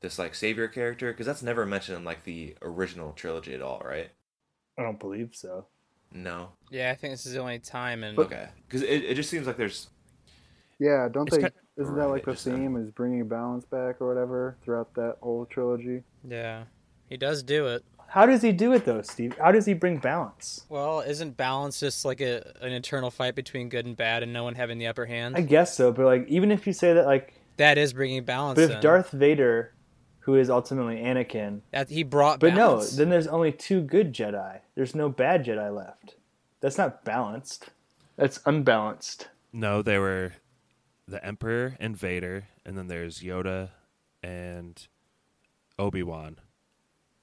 [0.00, 1.12] this like savior character?
[1.12, 4.10] Because that's never mentioned in like the original trilogy at all, right?
[4.78, 5.66] I don't believe so.
[6.12, 6.50] No.
[6.70, 8.04] Yeah, I think this is the only time.
[8.04, 8.48] And Okay.
[8.68, 9.88] Because it, it just seems like there's
[10.78, 11.42] Yeah, don't It's they?
[11.42, 15.16] kind- isn't that like the just, theme is bringing balance back or whatever throughout that
[15.20, 16.02] whole trilogy?
[16.28, 16.64] yeah,
[17.08, 17.84] he does do it.
[18.08, 19.36] How does he do it though, Steve?
[19.38, 20.64] How does he bring balance?
[20.68, 24.44] Well, isn't balance just like a an eternal fight between good and bad, and no
[24.44, 25.36] one having the upper hand?
[25.36, 28.56] I guess so, but like even if you say that like that is bringing balance.
[28.56, 28.80] but if in.
[28.80, 29.72] Darth Vader,
[30.20, 32.92] who is ultimately Anakin, that he brought, back but balance.
[32.92, 34.60] no, then there's only two good Jedi.
[34.74, 36.14] There's no bad Jedi left.
[36.60, 37.70] That's not balanced.
[38.16, 39.28] That's unbalanced.
[39.52, 40.34] No, they were
[41.06, 43.70] the Emperor and Vader, and then there's Yoda
[44.22, 44.86] and
[45.78, 46.38] Obi Wan.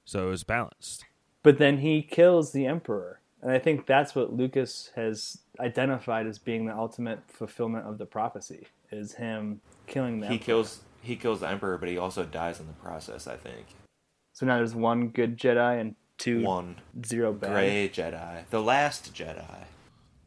[0.06, 1.06] So it was balanced.
[1.44, 6.38] But then he kills the Emperor And I think that's what Lucas has identified as
[6.38, 10.32] being the ultimate fulfillment of the prophecy is him killing them.
[10.32, 13.26] He kills he kills the emperor, but he also dies in the process.
[13.26, 13.66] I think
[14.34, 17.50] So now there's one good Jedi and two one zero bad.
[17.52, 19.64] gray Jedi, the last Jedi.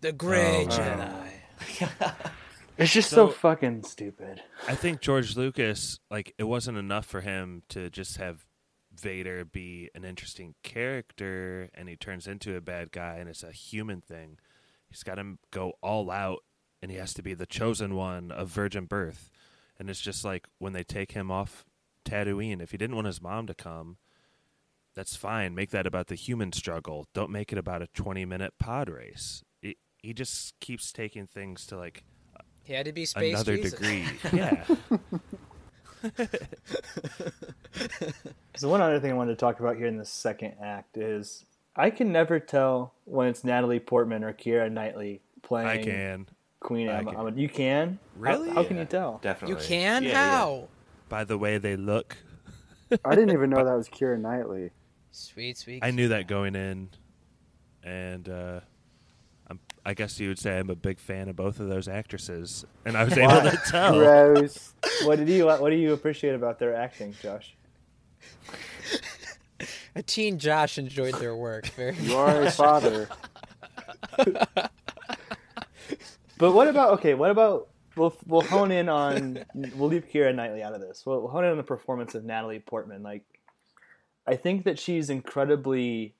[0.00, 2.12] The Gray Oh, Jedi.
[2.76, 4.42] It's just so, So- fucking stupid.
[4.66, 8.46] I think George Lucas, like, it wasn't enough for him to just have
[8.92, 13.52] Vader be an interesting character and he turns into a bad guy and it's a
[13.52, 14.38] human thing.
[14.88, 16.44] He's got to go all out
[16.82, 19.30] and he has to be the chosen one of virgin birth.
[19.78, 21.64] And it's just like when they take him off
[22.04, 23.96] Tatooine, if he didn't want his mom to come,
[24.94, 25.54] that's fine.
[25.54, 27.08] Make that about the human struggle.
[27.14, 29.42] Don't make it about a 20 minute pod race.
[29.60, 32.04] It, he just keeps taking things to like
[32.64, 33.72] He had to be space another Jesus.
[33.72, 34.04] degree.
[34.32, 34.64] yeah.
[38.56, 41.44] So one other thing I wanted to talk about here in the second act is
[41.74, 46.26] I can never tell when it's Natalie Portman or Keira Knightley playing I can.
[46.60, 47.10] Queen I Emma.
[47.12, 47.26] can.
[47.26, 47.98] Am- You can?
[48.16, 48.50] Really?
[48.50, 49.18] How, how can you tell?
[49.22, 49.56] Definitely.
[49.60, 50.04] You can?
[50.04, 50.30] Yeah, yeah.
[50.30, 50.68] How?
[51.08, 52.16] By the way they look.
[53.04, 54.70] I didn't even know that was Keira Knightley.
[55.10, 55.80] Sweet, sweet.
[55.82, 56.90] I knew that going in,
[57.82, 58.73] and uh, I'm,
[59.84, 62.96] I guess you would say I'm a big fan of both of those actresses, and
[62.96, 63.94] I was able to tell.
[63.94, 64.72] Gross.
[65.04, 67.56] What did you What do you appreciate about their acting, Josh?
[69.96, 73.08] A teen Josh enjoyed their work very You are his father.
[76.38, 77.14] But what about okay?
[77.14, 81.04] What about we'll we'll hone in on we'll leave Keira Knightley out of this.
[81.06, 83.02] We'll, we'll hone in on the performance of Natalie Portman.
[83.02, 83.24] Like,
[84.26, 86.14] I think that she's incredibly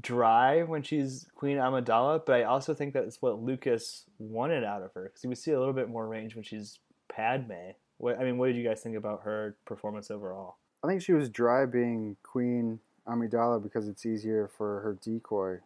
[0.00, 4.92] dry when she's Queen Amidala, but I also think that's what Lucas wanted out of
[4.94, 6.78] her because we see a little bit more range when she's
[7.08, 7.72] Padme.
[7.98, 10.56] What I mean, what did you guys think about her performance overall?
[10.82, 15.58] I think she was dry being Queen Amidala because it's easier for her decoy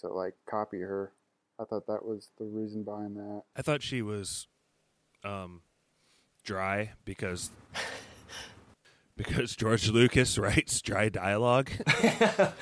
[0.00, 1.12] to like copy her.
[1.58, 3.42] I thought that was the reason behind that.
[3.56, 4.46] I thought she was
[5.24, 5.62] um,
[6.44, 7.50] dry because
[9.16, 11.70] because George Lucas writes dry dialogue,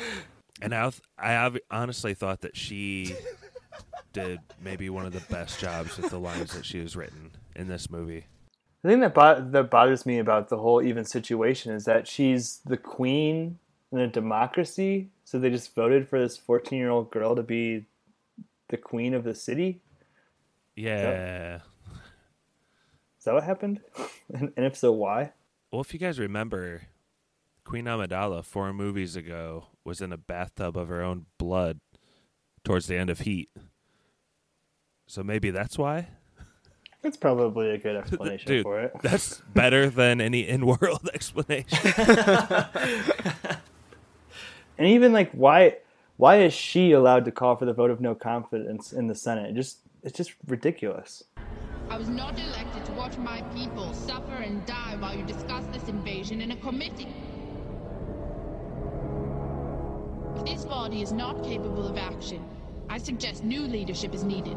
[0.61, 3.15] and I I have honestly thought that she
[4.13, 7.69] did maybe one of the best jobs with the lines that she was written in
[7.69, 8.27] this movie.
[8.83, 12.61] The thing that bo- that bothers me about the whole even situation is that she's
[12.65, 13.59] the queen
[13.93, 17.87] in a democracy, so they just voted for this fourteen-year-old girl to be
[18.69, 19.81] the queen of the city.
[20.77, 21.61] Yeah.
[23.19, 23.81] Is that what happened?
[24.35, 25.33] and if so, why?
[25.71, 26.83] Well, if you guys remember,
[27.65, 31.81] Queen Amidala four movies ago was in a bathtub of her own blood
[32.63, 33.51] towards the end of Heat.
[35.07, 36.09] So maybe that's why.
[37.03, 38.93] That's probably a good explanation Dude, for it.
[39.03, 41.79] that's better than any in-world explanation.
[44.79, 45.79] And even like, why?
[46.17, 49.51] Why is she allowed to call for the vote of no confidence in the Senate?
[49.51, 51.25] It just it's just ridiculous.
[51.91, 55.89] I was not elected to watch my people suffer and die while you discuss this
[55.89, 57.09] invasion in a committee.
[60.43, 62.45] This body is not capable of action,
[62.89, 64.57] I suggest new leadership is needed.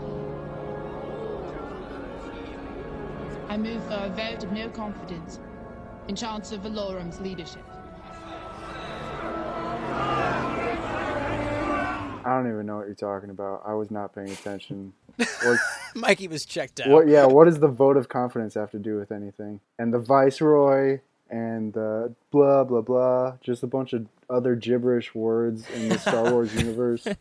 [3.49, 5.39] I move for a vote of no confidence
[6.07, 7.63] in Chancellor Valorum's leadership.
[12.25, 13.63] I don't even know what you're talking about.
[13.65, 14.91] I was not paying attention.
[15.15, 15.59] What,
[15.95, 16.89] Mikey was checked out.
[16.89, 17.07] what?
[17.07, 17.25] Yeah.
[17.25, 19.61] What does the vote of confidence have to do with anything?
[19.79, 23.37] And the viceroy and the blah blah blah.
[23.41, 27.07] Just a bunch of other gibberish words in the Star Wars universe.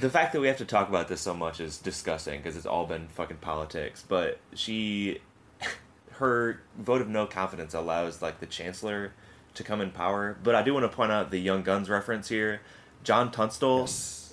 [0.00, 2.66] The fact that we have to talk about this so much is disgusting because it's
[2.66, 4.04] all been fucking politics.
[4.06, 5.18] But she,
[6.12, 9.12] her vote of no confidence allows like the chancellor
[9.54, 10.36] to come in power.
[10.42, 12.60] But I do want to point out the Young Guns reference here.
[13.02, 13.84] John Tunstall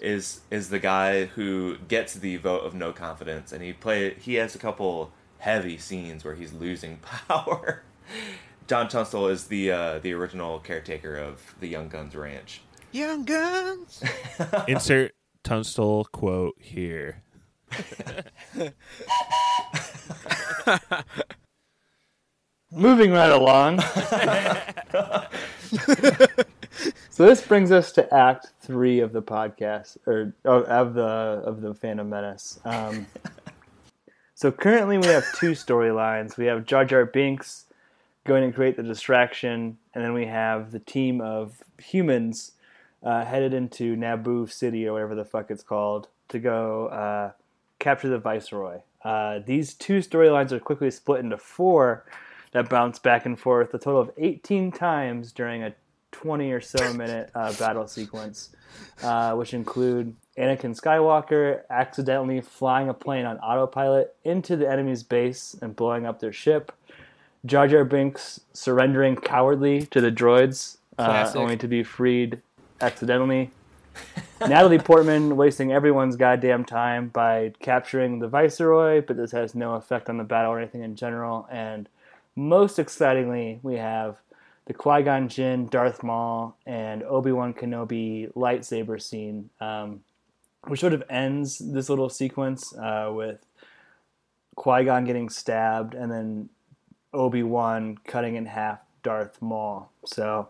[0.01, 4.36] is is the guy who gets the vote of no confidence, and he play he
[4.36, 6.97] has a couple heavy scenes where he's losing
[7.28, 7.84] power.
[8.68, 12.62] John Tunstall is the uh, the original caretaker of the Young Guns Ranch.
[12.91, 14.04] Young Guns.
[14.68, 15.13] Insert
[15.44, 17.22] Tunstall quote here.
[22.72, 23.80] Moving right along.
[27.10, 31.62] so this brings us to Act Three of the podcast, or of, of the of
[31.62, 32.60] the Phantom Menace.
[32.65, 33.06] Um,
[34.34, 36.36] so currently we have two storylines.
[36.36, 37.64] We have Jar Jar Binks
[38.26, 42.52] going to create the distraction, and then we have the team of humans
[43.04, 47.32] uh, headed into Naboo City or whatever the fuck it's called to go uh,
[47.80, 48.80] capture the Viceroy.
[49.04, 52.06] Uh, these two storylines are quickly split into four
[52.52, 55.76] that bounce back and forth a total of 18 times during a
[56.16, 58.56] twenty or so minute uh, battle sequence,
[59.04, 65.58] uh, which include Anakin Skywalker accidentally flying a plane on autopilot into the enemy's base
[65.62, 66.72] and blowing up their ship.
[67.46, 72.42] Jar Jar Binks surrendering cowardly to the droids, uh, only to be freed
[72.82, 73.52] accidentally.
[74.42, 80.10] Natalie Portman wasting everyone's goddamn time by capturing the Viceroy, but this has no effect
[80.10, 81.48] on the battle or anything in general.
[81.50, 81.88] And
[82.36, 84.18] most excitingly, we have
[84.66, 90.02] the Qui Gon Jinn, Darth Maul, and Obi Wan Kenobi lightsaber scene, um,
[90.68, 93.46] which sort of ends this little sequence uh, with
[94.56, 96.50] Qui Gon getting stabbed and then
[97.15, 99.91] Obi Wan cutting in half Darth Maul.
[100.06, 100.49] So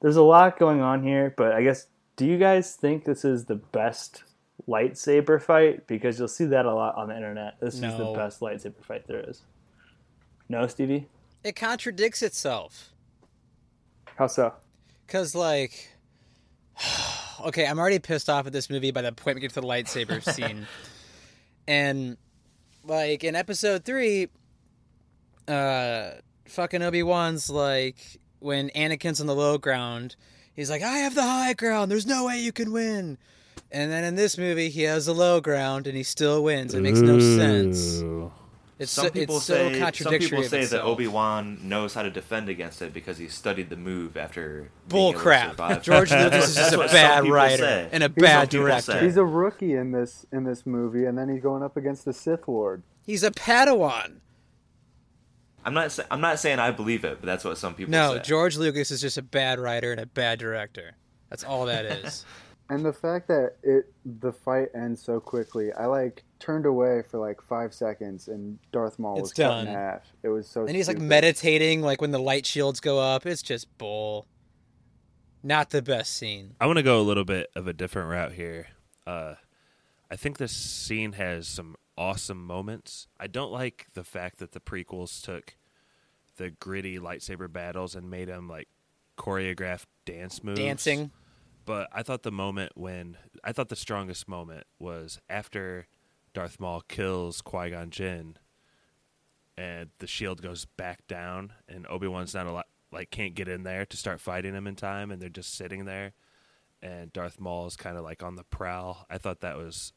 [0.00, 1.86] there's a lot going on here, but I guess
[2.16, 4.22] do you guys think this is the best
[4.68, 5.86] lightsaber fight?
[5.86, 7.58] Because you'll see that a lot on the internet.
[7.60, 9.42] This is the best lightsaber fight there is.
[10.48, 11.08] No, Stevie?
[11.42, 12.90] It contradicts itself.
[14.16, 14.54] How so?
[15.08, 15.90] Cause like,
[17.46, 19.66] okay, I'm already pissed off at this movie by the point we get to the
[19.66, 20.66] lightsaber scene,
[21.68, 22.16] and
[22.84, 24.28] like in episode three,
[25.48, 26.10] uh,
[26.46, 30.16] fucking Obi Wan's like when Anakin's on the low ground,
[30.54, 31.90] he's like, "I have the high ground.
[31.90, 33.18] There's no way you can win."
[33.70, 36.74] And then in this movie, he has the low ground and he still wins.
[36.74, 38.00] It makes no sense.
[38.02, 38.32] Ooh.
[38.78, 40.28] It's some so, people it's say so contradictory.
[40.28, 40.82] some people say that.
[40.82, 44.70] Obi Wan knows how to defend against it because he studied the move after.
[44.88, 45.82] Bull being able to crap.
[45.82, 47.88] George Lucas is just a bad writer say.
[47.92, 49.00] and a Some bad people director.
[49.00, 52.12] He's a rookie in this in this movie, and then he's going up against the
[52.12, 52.82] Sith Lord.
[53.06, 54.16] He's a Padawan.
[55.64, 55.92] I'm not.
[55.92, 57.98] Sa- I'm not saying I believe it, but that's what some people say.
[57.98, 58.22] No, say.
[58.22, 60.96] George Lucas is just a bad writer and a bad director.
[61.30, 62.24] That's all that is.
[62.70, 67.18] And the fact that it the fight ends so quickly, I like turned away for
[67.18, 69.74] like five seconds, and Darth Maul It's was cut in done.
[69.74, 70.02] half.
[70.22, 70.62] It was so.
[70.66, 73.26] and he's like meditating, like when the light shields go up.
[73.26, 74.26] It's just bull.
[75.42, 76.54] Not the best scene.
[76.58, 78.68] I want to go a little bit of a different route here.
[79.06, 79.34] Uh,
[80.10, 83.06] I think this scene has some awesome moments.
[83.18, 85.56] I don't like the fact that the prequels took
[86.36, 88.68] the gritty lightsaber battles and made them like
[89.16, 90.60] choreographed dance moves.
[90.60, 91.10] Dancing.
[91.64, 95.86] But I thought the moment when I thought the strongest moment was after
[96.34, 98.36] Darth Maul kills Qui Gon Jinn,
[99.56, 103.48] and the shield goes back down, and Obi Wan's not a lot like can't get
[103.48, 106.12] in there to start fighting him in time, and they're just sitting there,
[106.82, 109.06] and Darth Maul is kind of like on the prowl.
[109.08, 109.92] I thought that was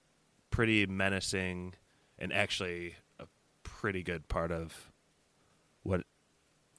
[0.52, 1.74] pretty menacing,
[2.20, 3.26] and actually a
[3.64, 4.92] pretty good part of
[5.84, 6.02] what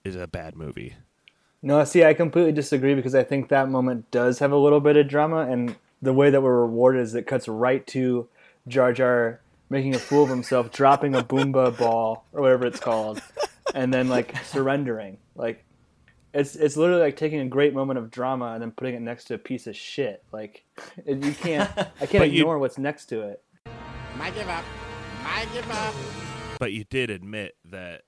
[0.04, 0.94] is a bad movie.
[1.62, 4.96] No, see, I completely disagree because I think that moment does have a little bit
[4.96, 8.28] of drama, and the way that we're rewarded is it cuts right to
[8.68, 13.20] Jar Jar making a fool of himself, dropping a Boomba ball or whatever it's called,
[13.74, 15.18] and then like surrendering.
[15.34, 15.64] Like,
[16.32, 19.24] it's it's literally like taking a great moment of drama and then putting it next
[19.24, 20.22] to a piece of shit.
[20.30, 20.62] Like,
[21.06, 23.42] you can't, I can't But you- ignore what's next to it.
[24.16, 24.64] My give up.
[25.22, 25.94] My give up.
[26.58, 28.02] But you did admit that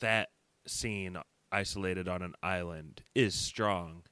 [0.00, 0.30] that
[0.66, 1.16] scene
[1.52, 4.02] isolated on an island is strong.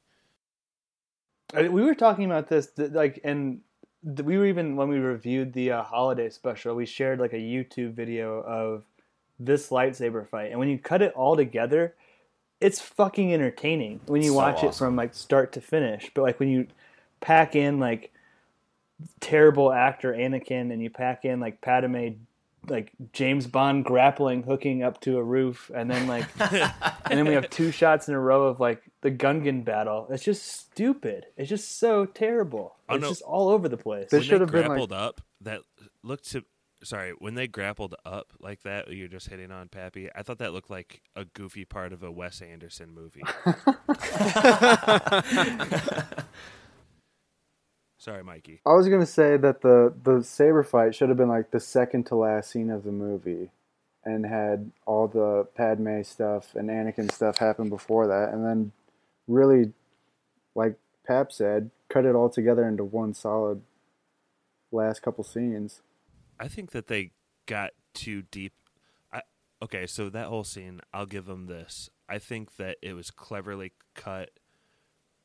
[1.55, 3.61] We were talking about this like and
[4.05, 7.95] we were even when we reviewed the uh, holiday special we shared like a youtube
[7.95, 8.85] video of
[9.41, 11.95] this lightsaber fight and when you cut it all together
[12.61, 16.39] it's fucking entertaining when you So watch it from like start to finish but like
[16.39, 16.67] when you
[17.21, 18.13] pack in like
[19.21, 22.09] terrible actor anakin and you pack in like padme
[22.69, 27.35] like james bond grappling hooking up to a roof and then like and then we
[27.35, 30.09] have two shots in a row of like the Gungan battle.
[30.11, 31.27] It's just stupid.
[31.37, 32.75] It's just so terrible.
[32.89, 33.09] Oh, It's no.
[33.11, 34.11] just all over the place.
[34.11, 35.61] This when should they have been, like- up, that
[36.03, 36.45] looked to
[36.83, 40.09] sorry, when they grappled up like that, you're just hitting on Pappy.
[40.15, 43.23] I thought that looked like a goofy part of a Wes Anderson movie.
[48.09, 48.61] sorry, Mikey.
[48.65, 52.05] I was gonna say that the the saber fight should have been like the second
[52.07, 53.51] to last scene of the movie,
[54.05, 58.73] and had all the Padme stuff and Anakin stuff happen before that, and then
[59.27, 59.73] really,
[60.55, 63.61] like Pap said, cut it all together into one solid
[64.73, 65.83] last couple scenes.
[66.41, 67.11] I think that they
[67.47, 68.53] got too deep.
[69.13, 69.23] I,
[69.63, 71.91] okay, so that whole scene, I'll give them this.
[72.09, 74.31] I think that it was cleverly cut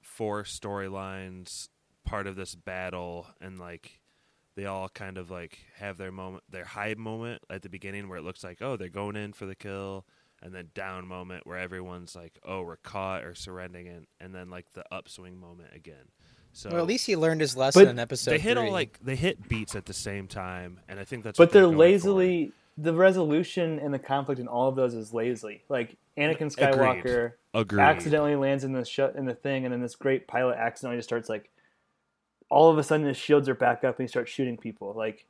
[0.01, 1.69] four storylines,
[2.05, 3.99] part of this battle, and like
[4.55, 8.17] they all kind of like have their moment, their high moment at the beginning where
[8.17, 10.05] it looks like, oh, they're going in for the kill,
[10.41, 14.49] and then down moment where everyone's like, oh, we're caught or surrendering, and, and then
[14.49, 16.09] like the upswing moment again.
[16.51, 18.67] So well, at least he learned his lesson But in episode they hit three.
[18.67, 21.37] all like they hit beats at the same time, and I think that's.
[21.37, 24.93] but what they're they're going lazily the resolution and the conflict in all of those
[24.95, 27.81] is lazily Like Anakin Skywalker Agreed.
[27.81, 31.09] accidentally lands in the shut in the thing, and then this great pilot accidentally just
[31.09, 31.49] starts like.
[32.53, 34.93] All of a sudden, his shields are back up, and he starts shooting people.
[34.95, 35.25] Like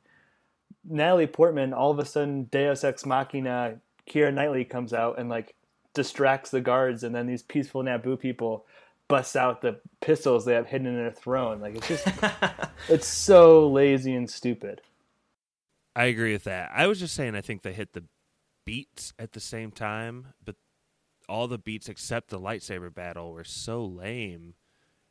[0.84, 5.54] Natalie Portman, all of a sudden, Deus Ex Machina, Keira Knightley comes out and like
[5.94, 8.66] distracts the guards, and then these peaceful Naboo people
[9.08, 11.60] bust out the pistols they have hidden in their throne.
[11.60, 12.08] Like it's just,
[12.88, 14.82] it's so lazy and stupid.
[15.96, 16.70] I agree with that.
[16.74, 18.04] I was just saying I think they hit the
[18.66, 20.56] beats at the same time, but
[21.28, 24.54] all the beats except the lightsaber battle were so lame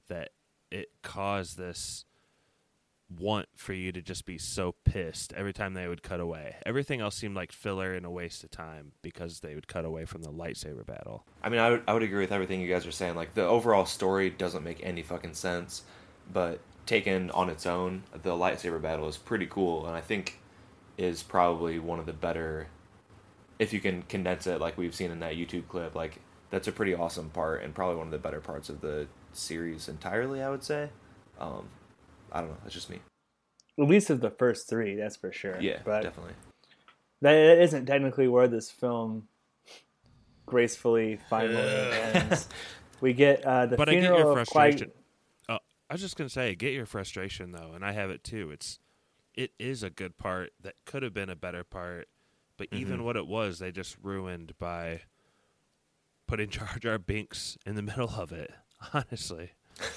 [0.09, 0.29] that
[0.73, 2.05] it caused this
[3.19, 6.55] want for you to just be so pissed every time they would cut away.
[6.65, 10.03] Everything else seemed like filler and a waste of time because they would cut away
[10.05, 11.23] from the lightsaber battle.
[11.43, 13.15] I mean, I would, I would agree with everything you guys are saying.
[13.15, 15.83] Like, the overall story doesn't make any fucking sense,
[16.31, 20.39] but taken on its own, the lightsaber battle is pretty cool, and I think
[20.97, 22.67] is probably one of the better,
[23.59, 26.19] if you can condense it like we've seen in that YouTube clip, like,
[26.49, 29.89] that's a pretty awesome part, and probably one of the better parts of the series
[29.89, 30.89] entirely, I would say.
[31.39, 31.67] Um,
[32.31, 32.99] I don't know, that's just me.
[33.79, 35.57] At least of the first three, that's for sure.
[35.59, 36.33] Yeah, but definitely.
[37.21, 39.27] that isn't technically where this film
[40.45, 42.47] gracefully finally ends.
[43.01, 44.89] We get uh, the but I get funeral your of frustration.
[44.89, 44.99] Qui-
[45.49, 45.57] Oh,
[45.89, 48.49] I was just gonna say, get your frustration though, and I have it too.
[48.51, 48.79] It's
[49.33, 52.07] it is a good part that could have been a better part,
[52.57, 53.03] but even Mhm.
[53.03, 55.01] what it was, they just ruined by
[56.27, 58.51] putting Jar Jar Binks in the middle of it.
[58.93, 59.51] Honestly,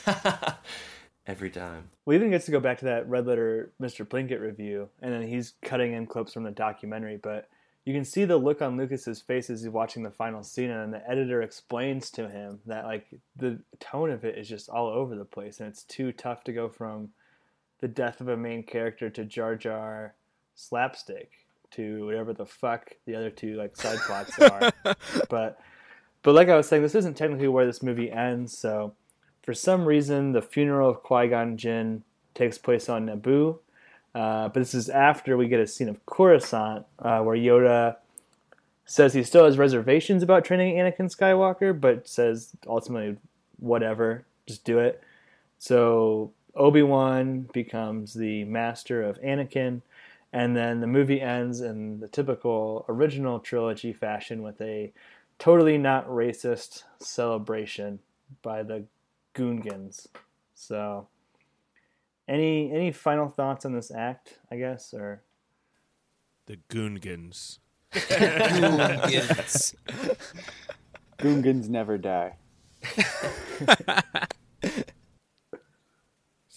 [1.27, 1.89] Every time.
[2.05, 4.07] We even gets to go back to that Red Letter Mr.
[4.07, 7.17] Plinkett review, and then he's cutting in clips from the documentary.
[7.17, 7.49] But
[7.85, 10.93] you can see the look on Lucas's face as he's watching the final scene, and
[10.93, 15.17] the editor explains to him that like the tone of it is just all over
[15.17, 17.09] the place, and it's too tough to go from
[17.81, 20.15] the death of a main character to Jar Jar
[20.55, 21.31] slapstick
[21.73, 24.73] to whatever the fuck the other two like side plots are.
[25.29, 25.59] but
[26.23, 28.95] but like I was saying, this isn't technically where this movie ends, so
[29.43, 32.03] for some reason, the funeral of Qui Gon Jinn
[32.35, 33.59] takes place on Naboo.
[34.13, 37.97] Uh, but this is after we get a scene of Coruscant uh, where Yoda
[38.87, 43.19] says he still has reservations about training Anakin Skywalker, but says ultimately,
[43.59, 45.03] whatever, just do it.
[45.59, 49.83] So Obi Wan becomes the master of Anakin,
[50.33, 54.93] and then the movie ends in the typical original trilogy fashion with a
[55.39, 58.01] totally not racist celebration
[58.43, 58.85] by the
[59.35, 60.07] Goongans.
[60.55, 61.09] So,
[62.29, 64.39] any any final thoughts on this act?
[64.51, 65.23] I guess, or
[66.47, 67.59] the Goongans.
[67.93, 69.75] Goongans.
[71.19, 72.37] Goongans never die.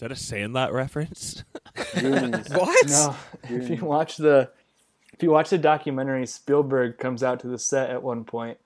[0.00, 1.44] that a Sandlot reference?
[1.98, 2.48] Goonies.
[2.54, 2.88] What?
[2.88, 3.14] no.
[3.44, 4.50] If you watch the
[5.12, 8.56] if you watch the documentary, Spielberg comes out to the set at one point,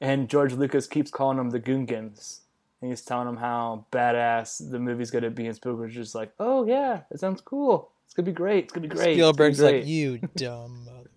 [0.00, 2.40] and George Lucas keeps calling them the Goongans.
[2.80, 6.32] And he's telling them how badass the movie's going to be, and Spielberg's just like,
[6.40, 7.90] "Oh yeah, it sounds cool.
[8.06, 8.64] It's gonna be great.
[8.64, 11.10] It's gonna be great." It's gonna be Spielberg's like, you dumb mother.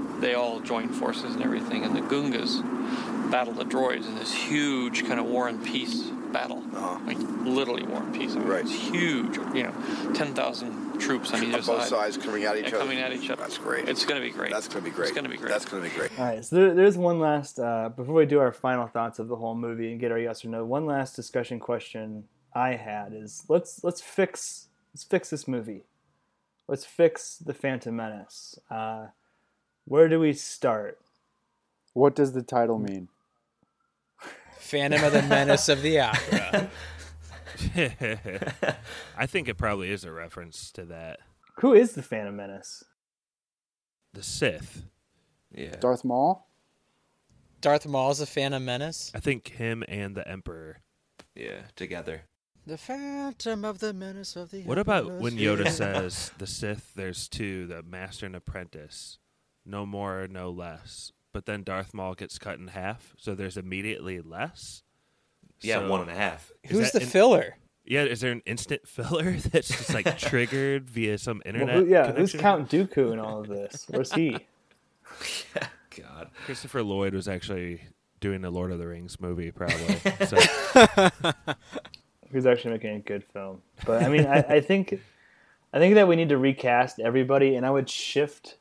[0.20, 2.62] they all joined forces and everything, and the Gungas
[3.30, 6.02] battle the droids in this huge kind of war and peace
[6.32, 6.62] battle.
[6.74, 6.98] Uh-huh.
[7.06, 8.34] Like literally war and peace.
[8.34, 8.60] I mean, Right.
[8.62, 9.36] It's huge.
[9.54, 11.88] You know, ten thousand troops on either On both side.
[11.88, 12.78] sides coming at each Yeah, other.
[12.78, 13.42] Coming at each other.
[13.42, 13.88] That's great.
[13.88, 14.50] It's going to be great.
[14.52, 15.08] That's going to be great.
[15.08, 15.50] It's going to be great.
[15.50, 16.10] That's going to be great.
[16.18, 19.28] All right, so there, there's one last uh, before we do our final thoughts of
[19.28, 20.64] the whole movie and get our yes or no.
[20.64, 22.24] One last discussion question
[22.54, 25.84] I had is let's let's fix let's fix this movie.
[26.68, 28.58] Let's fix the Phantom Menace.
[28.70, 29.06] Uh,
[29.86, 30.98] where do we start?
[31.94, 33.08] What does the title mean?
[34.58, 36.70] Phantom of the Menace of the Opera.
[39.16, 41.20] I think it probably is a reference to that.
[41.60, 42.84] Who is the Phantom Menace?
[44.12, 44.84] The Sith.
[45.54, 45.76] Yeah.
[45.80, 46.46] Darth Maul?
[47.60, 49.12] Darth Maul's a Phantom Menace.
[49.14, 50.80] I think him and the Emperor.
[51.34, 52.22] Yeah, together.
[52.66, 55.70] The Phantom of the Menace of the What about Emperor's when Yoda Fear.
[55.72, 59.18] says the Sith there's two, the master and apprentice,
[59.66, 61.12] no more, no less.
[61.32, 64.82] But then Darth Maul gets cut in half, so there's immediately less.
[65.60, 66.50] Yeah, So- one and a half.
[66.64, 67.56] is Who's the in- filler?
[67.84, 71.76] Yeah, is there an instant filler that's just like triggered via some Well, internet?
[71.76, 72.32] who, yeah, who's?
[72.34, 73.86] Count Dooku in all of this?
[73.88, 74.36] Where's he?
[76.00, 76.30] God.
[76.46, 77.82] Christopher Lloyd was actually
[78.20, 79.96] doing the Lord of the Rings movie, probably.
[80.26, 80.36] So
[82.30, 83.60] Who's actually making a good film?
[83.84, 85.00] But I mean, I, I think
[85.72, 88.56] I think that we need to recast everybody, and I would shift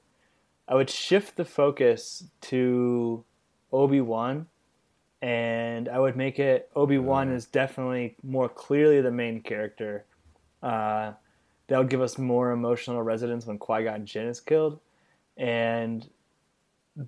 [0.67, 3.23] I would shift the focus to
[3.71, 4.47] Obi Wan,
[5.21, 10.05] and I would make it Obi Wan is definitely more clearly the main character.
[10.63, 11.13] Uh,
[11.67, 14.79] that would give us more emotional resonance when Qui Gon Jinn is killed,
[15.37, 16.09] and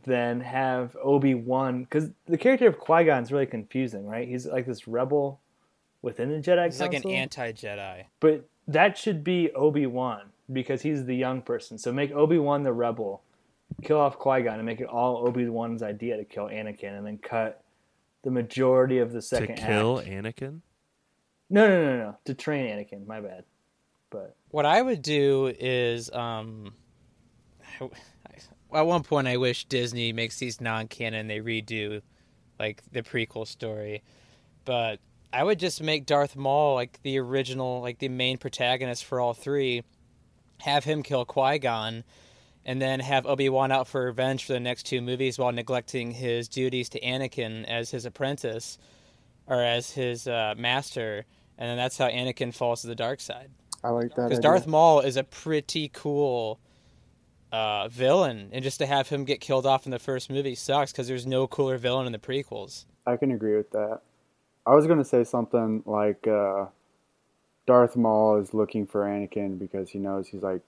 [0.05, 4.27] then have Obi Wan because the character of Qui Gon is really confusing, right?
[4.27, 5.39] He's like this rebel
[6.01, 8.05] within the Jedi He's like an anti-Jedi.
[8.19, 11.77] but that should be Obi Wan because he's the young person.
[11.77, 13.21] So make Obi Wan the rebel,
[13.81, 17.05] kill off Qui Gon, and make it all Obi Wan's idea to kill Anakin, and
[17.05, 17.63] then cut
[18.23, 20.09] the majority of the second To second kill act.
[20.09, 20.61] Anakin?
[21.49, 23.05] No, no, no, no, to train Anakin.
[23.05, 23.43] My bad.
[24.09, 26.73] But What I would do is, um,
[27.81, 31.27] at one point, I wish Disney makes these non-canon.
[31.27, 32.01] They redo,
[32.59, 34.03] like the prequel story,
[34.65, 34.99] but
[35.33, 39.33] I would just make Darth Maul like the original, like the main protagonist for all
[39.33, 39.83] three.
[40.59, 42.03] Have him kill Qui Gon,
[42.65, 46.11] and then have Obi Wan out for revenge for the next two movies while neglecting
[46.11, 48.77] his duties to Anakin as his apprentice
[49.47, 51.25] or as his uh, master,
[51.57, 53.49] and then that's how Anakin falls to the dark side.
[53.83, 54.29] I like that.
[54.29, 54.39] Because.
[54.39, 56.59] Darth Maul is a pretty cool
[57.51, 60.91] uh, villain, and just to have him get killed off in the first movie sucks
[60.91, 62.85] because there's no cooler villain in the prequels.
[63.05, 64.01] I can agree with that.
[64.65, 66.67] I was gonna say something like uh,
[67.65, 70.61] Darth Maul is looking for Anakin because he knows he's like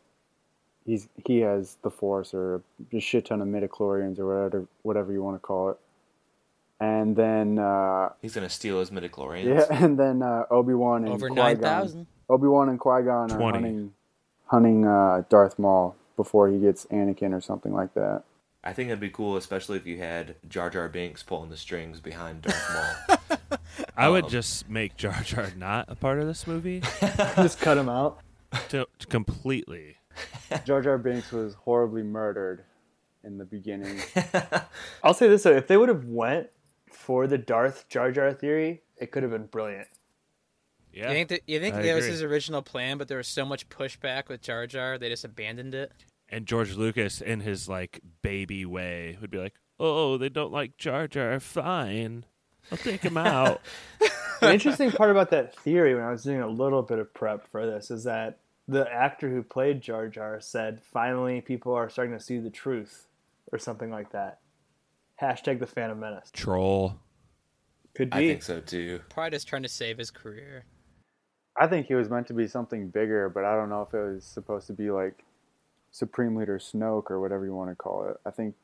[0.86, 2.62] he's he has the Force or
[2.92, 5.78] a shit ton of midichlorians or whatever whatever you want to call it.
[6.80, 9.46] And then uh, He's gonna steal his midichlorians.
[9.46, 12.08] yeah, and then uh, Obi Wan and Over Qui nine thousand.
[12.30, 13.58] Obi Wan and Qui Gon are 20.
[13.58, 13.94] hunting
[14.48, 18.24] hunting uh, Darth Maul before he gets Anakin or something like that.
[18.66, 22.00] I think that'd be cool, especially if you had Jar Jar Binks pulling the strings
[22.00, 23.10] behind Darth
[23.40, 23.58] Maul.
[23.98, 26.82] I would Um, just make Jar Jar not a part of this movie
[27.36, 28.20] just cut him out.
[28.70, 29.98] to, completely.
[30.66, 32.64] Jar Jar Binks was horribly murdered
[33.24, 34.00] in the beginning.
[35.04, 36.50] I'll say this though: if they would have went
[36.92, 39.88] for the Darth Jar Jar theory, it could have been brilliant.
[40.94, 41.10] Yeah.
[41.10, 43.46] You think that you think I that was his original plan, but there was so
[43.46, 45.92] much pushback with Jar Jar, they just abandoned it.
[46.30, 50.78] And George Lucas, in his like baby way, would be like, "Oh, they don't like
[50.78, 51.40] Jar Jar.
[51.40, 52.26] Fine,
[52.72, 53.62] I'll take him out."
[54.40, 57.48] the interesting part about that theory, when I was doing a little bit of prep
[57.48, 62.18] for this, is that the actor who played Jar Jar said, "Finally, people are starting
[62.18, 63.08] to see the truth,"
[63.52, 64.40] or something like that.
[65.22, 66.32] Hashtag the Phantom Menace.
[66.32, 67.00] Troll.
[67.96, 68.18] Could be.
[68.18, 69.02] I think so too.
[69.10, 70.66] Pride is trying to save his career.
[71.56, 74.04] I think he was meant to be something bigger, but I don't know if it
[74.04, 75.24] was supposed to be like
[75.92, 78.18] Supreme Leader Snoke or whatever you want to call it.
[78.26, 78.56] I think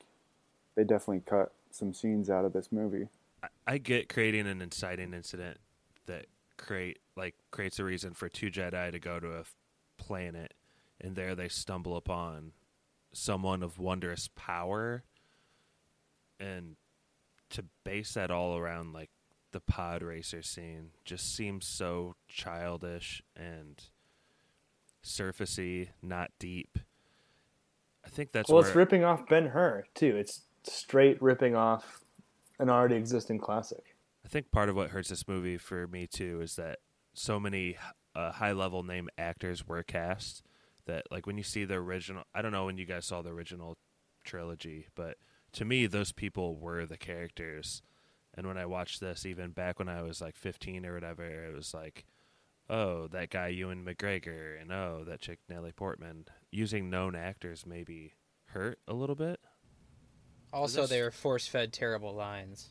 [0.75, 3.07] they definitely cut some scenes out of this movie.
[3.43, 5.59] I, I get creating an inciting incident
[6.07, 6.25] that
[6.57, 9.55] create like creates a reason for two Jedi to go to a f-
[10.09, 10.55] planet,
[10.99, 12.51] and there they stumble upon
[13.13, 15.03] someone of wondrous power,
[16.39, 16.77] and
[17.51, 19.11] to base that all around like
[19.51, 23.83] the pod racer scene just seems so childish and
[25.03, 26.79] surfacey, not deep.
[28.03, 30.15] I think that's well, it's ripping off Ben Hur too.
[30.17, 32.01] It's straight ripping off
[32.57, 33.95] an already existing classic.
[34.25, 36.79] I think part of what hurts this movie for me too is that
[37.13, 37.77] so many
[38.19, 40.43] uh, high level name actors were cast
[40.85, 43.29] that like when you see the original I don't know when you guys saw the
[43.29, 43.77] original
[44.23, 45.17] trilogy but
[45.53, 47.81] to me those people were the characters.
[48.35, 51.55] And when I watched this even back when I was like 15 or whatever it
[51.55, 52.05] was like
[52.69, 56.25] oh that guy Ewan McGregor and oh that chick Natalie Portman.
[56.51, 58.13] Using known actors maybe
[58.47, 59.39] hurt a little bit.
[60.51, 62.69] Also, this- they were force fed terrible lines.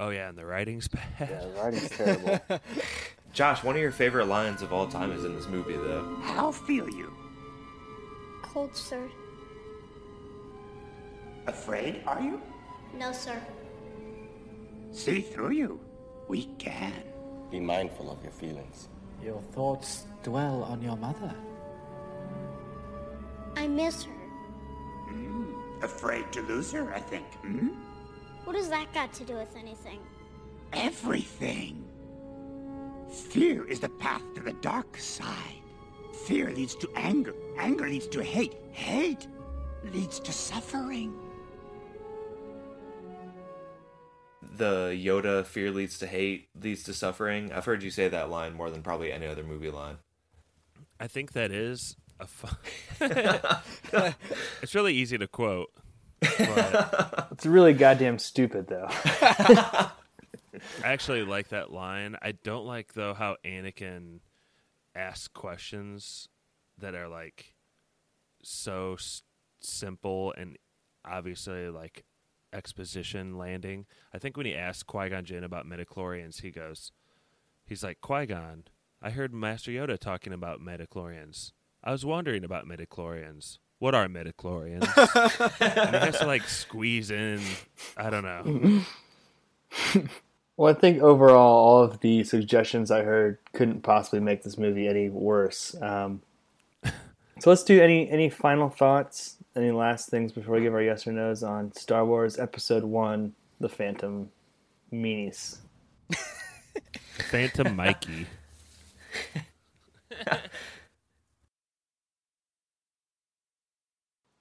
[0.00, 2.40] Oh yeah and the writing's bad Yeah, the writing's terrible.
[3.32, 6.16] Josh, one of your favorite lines of all time is in this movie, though.
[6.22, 7.12] How feel you?
[8.42, 9.08] Cold, sir.
[11.46, 12.40] Afraid, are you?
[12.94, 13.40] No, sir.
[14.92, 15.78] See through you.
[16.26, 16.92] We can.
[17.50, 18.88] Be mindful of your feelings.
[19.22, 21.34] Your thoughts dwell on your mother.
[23.56, 24.12] I miss her.
[25.82, 27.26] Afraid to lose her, I think.
[27.42, 27.68] Hmm?
[28.48, 30.00] What does that got to do with anything?
[30.72, 31.84] Everything.
[33.10, 35.60] Fear is the path to the dark side.
[36.24, 37.34] Fear leads to anger.
[37.58, 38.54] Anger leads to hate.
[38.72, 39.26] Hate
[39.92, 41.12] leads to suffering.
[44.56, 47.52] The Yoda fear leads to hate, leads to suffering.
[47.52, 49.98] I've heard you say that line more than probably any other movie line.
[50.98, 52.56] I think that is a fun.
[54.62, 55.70] it's really easy to quote.
[56.20, 58.88] But It's really goddamn stupid though.
[58.90, 59.90] I
[60.84, 62.16] actually like that line.
[62.20, 64.20] I don't like though how Anakin
[64.94, 66.28] asks questions
[66.78, 67.54] that are like
[68.42, 69.22] so s-
[69.60, 70.56] simple and
[71.04, 72.04] obviously like
[72.52, 73.86] exposition landing.
[74.12, 76.92] I think when he asked Qui Gon Jinn about midichlorians, he goes,
[77.64, 78.64] he's like Qui Gon,
[79.00, 81.52] I heard Master Yoda talking about metachlorians.
[81.84, 83.58] I was wondering about metachlorians.
[83.78, 84.82] What are metachlorians?
[85.60, 87.40] and he has to like squeeze in.
[87.96, 88.82] I don't know.
[90.58, 94.88] Well, I think overall, all of the suggestions I heard couldn't possibly make this movie
[94.88, 95.76] any worse.
[95.80, 96.20] Um,
[97.38, 101.06] so let's do any any final thoughts, any last things before we give our yes
[101.06, 104.30] or nos on Star Wars Episode One: The Phantom
[104.92, 105.58] Meanies.
[107.30, 108.26] Phantom Mikey.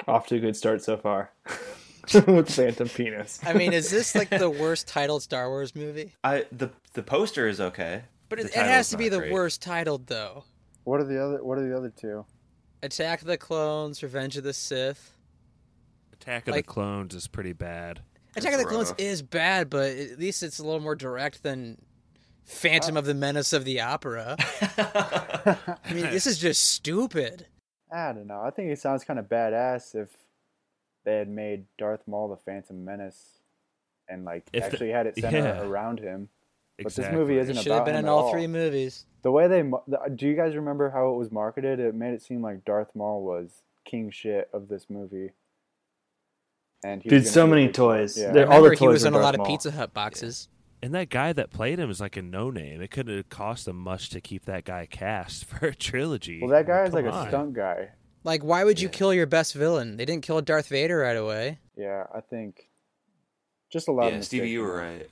[0.07, 1.31] Off to a good start so far
[2.27, 3.39] with Phantom Penis.
[3.45, 6.13] I mean, is this like the worst titled Star Wars movie?
[6.23, 8.03] I the the poster is okay.
[8.29, 9.31] But it, it has to be the great.
[9.31, 10.45] worst titled though.
[10.83, 11.43] What are the other?
[11.43, 12.25] What are the other two?
[12.83, 15.13] Attack of the Clones, Revenge of the Sith.
[16.13, 18.01] Attack of Like- the Clones is pretty bad.
[18.35, 21.81] Attack of the Clones is bad, but at least it's a little more direct than
[22.45, 24.37] Phantom uh, of the Menace of the Opera.
[24.77, 27.47] I mean, this is just stupid.
[27.91, 28.41] I don't know.
[28.41, 30.09] I think it sounds kind of badass if
[31.05, 33.39] they had made Darth Maul the Phantom Menace
[34.09, 35.61] and like If the- actually had it centered yeah.
[35.61, 36.29] around him.
[36.81, 37.63] But this movie isn't about it.
[37.63, 39.05] Should have been him in at all three movies.
[39.23, 41.79] The way they, the- do you guys remember how it was marketed?
[41.79, 45.31] It made it seem like Darth Maul was king shit of this movie.
[46.83, 48.17] And he was Dude, so be a many big toys.
[48.17, 48.31] Yeah.
[48.31, 49.47] They're- all Remember, the he was in a lot Darth of Maul.
[49.47, 50.49] Pizza Hut boxes.
[50.81, 52.81] And that guy that played him is like a no name.
[52.81, 56.39] It couldn't have cost them much to keep that guy cast for a trilogy.
[56.41, 57.89] Well, that guy is Come like a stunt guy.
[58.23, 59.97] Like, why would you kill your best villain?
[59.97, 61.59] They didn't kill Darth Vader right away.
[61.77, 62.69] Yeah, I think
[63.71, 64.07] just a lot.
[64.07, 64.11] Of.
[64.13, 65.07] Yeah, of Stevie, you were right.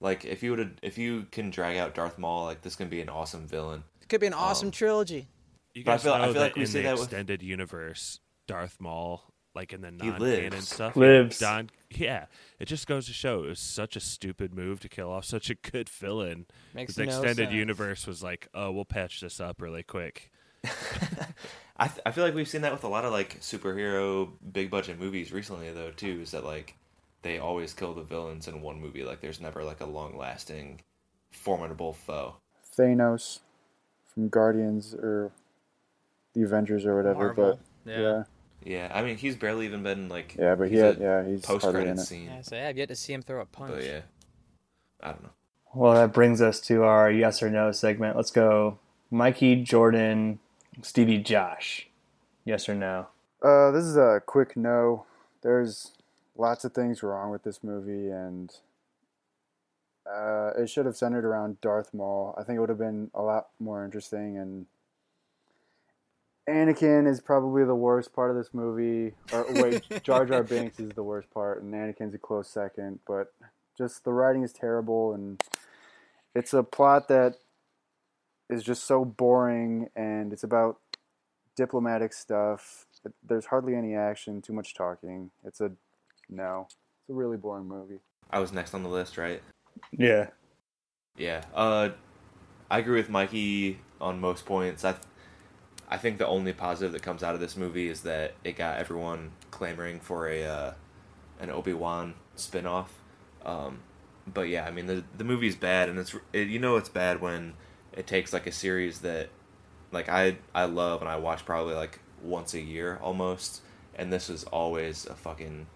[0.00, 3.00] Like if you would if you can drag out Darth Maul, like this can be
[3.00, 3.84] an awesome villain.
[4.00, 5.28] It could be an awesome um, trilogy.
[5.74, 7.02] You But I guys feel- I feel that like we in say the that with-
[7.04, 11.38] extended universe, Darth Maul, like in the He non-canon stuff, Lives.
[11.38, 12.26] Don, yeah,
[12.58, 15.50] it just goes to show it was such a stupid move to kill off such
[15.50, 16.46] a good villain.
[16.74, 17.52] Makes the no extended sense.
[17.54, 20.30] universe was like, oh, we'll patch this up really quick.
[21.76, 24.70] I th- I feel like we've seen that with a lot of like superhero big
[24.70, 26.20] budget movies recently though too.
[26.22, 26.76] Is that like
[27.22, 29.02] they always kill the villains in one movie?
[29.04, 30.80] Like there's never like a long lasting,
[31.32, 32.36] formidable foe.
[32.78, 33.40] Thanos
[34.14, 35.32] from Guardians or
[36.34, 37.26] the Avengers or whatever.
[37.34, 38.00] Marvel, But yeah.
[38.00, 38.22] yeah.
[38.64, 41.62] Yeah, I mean he's barely even been like Yeah, but he had- yeah, he's post
[41.64, 42.24] hardly in credit scene.
[42.26, 43.72] Yeah, so I have yet to see him throw a punch.
[43.74, 44.00] But yeah,
[45.02, 45.30] I don't know.
[45.74, 48.16] Well, that brings us to our yes or no segment.
[48.16, 48.78] Let's go
[49.10, 50.38] Mikey, Jordan,
[50.82, 51.88] Stevie, Josh.
[52.44, 53.08] Yes or no?
[53.42, 55.04] Uh, this is a quick no.
[55.42, 55.92] There's
[56.36, 58.52] lots of things wrong with this movie, and
[60.10, 62.34] uh, it should have centered around Darth Maul.
[62.38, 64.36] I think it would have been a lot more interesting.
[64.38, 64.66] And
[66.48, 69.14] Anakin is probably the worst part of this movie.
[69.32, 73.00] Or wait, Jar Jar Binks is the worst part, and Anakin's a close second.
[73.06, 73.32] But
[73.76, 75.42] just the writing is terrible, and
[76.34, 77.36] it's a plot that
[78.50, 80.78] is just so boring, and it's about
[81.56, 82.86] diplomatic stuff.
[83.26, 85.30] There's hardly any action, too much talking.
[85.44, 85.72] It's a
[86.28, 86.66] no.
[86.68, 88.00] It's a really boring movie.
[88.30, 89.42] I was next on the list, right?
[89.92, 90.28] Yeah.
[91.16, 91.44] Yeah.
[91.54, 91.90] Uh,
[92.70, 94.84] I agree with Mikey on most points.
[94.84, 95.02] I, th-
[95.94, 98.78] I think the only positive that comes out of this movie is that it got
[98.78, 100.74] everyone clamoring for a, uh,
[101.38, 102.86] an Obi Wan spinoff.
[103.44, 103.78] Um,
[104.26, 107.20] but yeah, I mean the the movie's bad, and it's it, you know it's bad
[107.20, 107.52] when
[107.92, 109.28] it takes like a series that,
[109.92, 113.60] like I I love and I watch probably like once a year almost,
[113.94, 115.66] and this is always a fucking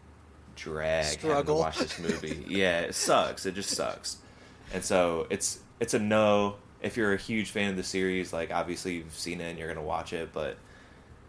[0.57, 1.59] drag having to Struggle.
[1.59, 2.45] watch this movie.
[2.49, 3.47] yeah, it sucks.
[3.47, 4.17] It just sucks.
[4.75, 6.57] And so it's it's a no.
[6.81, 9.69] If you're a huge fan of the series, like obviously you've seen it and you're
[9.69, 10.57] gonna watch it, but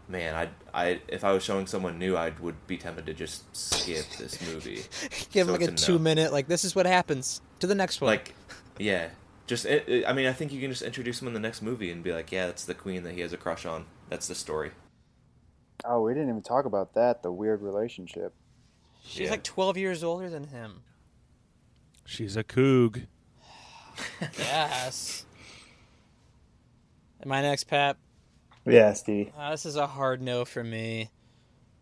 [0.08, 3.54] man, I I if I was showing someone new, I would be tempted to just
[3.56, 4.82] skip this movie.
[5.32, 5.98] Give So like a it's two no.
[6.00, 7.40] minute, like, this is what happens.
[7.60, 8.10] To the next one.
[8.10, 8.34] Like,
[8.78, 9.08] yeah,
[9.46, 11.62] just it, it- I mean, I think you can just introduce him in the next
[11.62, 13.86] movie and be like, yeah, that's the queen that he has a crush on.
[14.08, 14.72] That's the story.
[15.84, 17.22] Oh, we didn't even talk about that.
[17.22, 18.34] The weird relationship.
[19.02, 19.30] She's yeah.
[19.30, 20.82] like 12 years older than him.
[22.04, 23.06] She's a coog.
[24.38, 25.24] Yes.
[27.22, 27.96] Am I next, Pat?
[28.64, 29.32] Yeah, Stevie.
[29.38, 31.10] Uh, this is a hard no for me.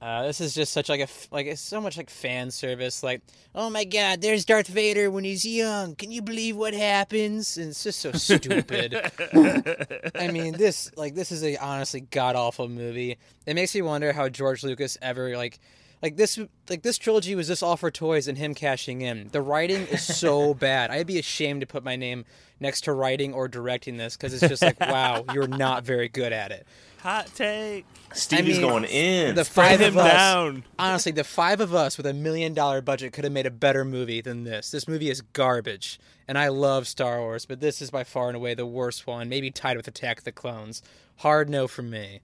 [0.00, 3.02] Uh, this is just such like a like it's so much like fan service.
[3.02, 3.20] Like,
[3.52, 5.96] oh my god, there's Darth Vader when he's young.
[5.96, 7.56] Can you believe what happens?
[7.56, 8.94] And it's just so stupid.
[10.14, 13.18] I mean, this like this is a honestly god awful movie.
[13.44, 15.58] It makes me wonder how George Lucas ever like
[16.00, 16.38] Like this,
[16.68, 19.28] like this trilogy was just all for toys and him cashing in.
[19.32, 20.90] The writing is so bad.
[20.90, 22.24] I'd be ashamed to put my name
[22.60, 26.32] next to writing or directing this because it's just like, wow, you're not very good
[26.32, 26.66] at it.
[27.00, 27.84] Hot take.
[28.12, 29.34] Stevie's going in.
[29.34, 30.64] The five him of us, down.
[30.78, 33.84] honestly, the five of us with a million dollar budget could have made a better
[33.84, 34.70] movie than this.
[34.70, 38.36] This movie is garbage, and I love Star Wars, but this is by far and
[38.36, 39.28] away the worst one.
[39.28, 40.82] Maybe tied with Attack of the Clones.
[41.18, 42.20] Hard no from me.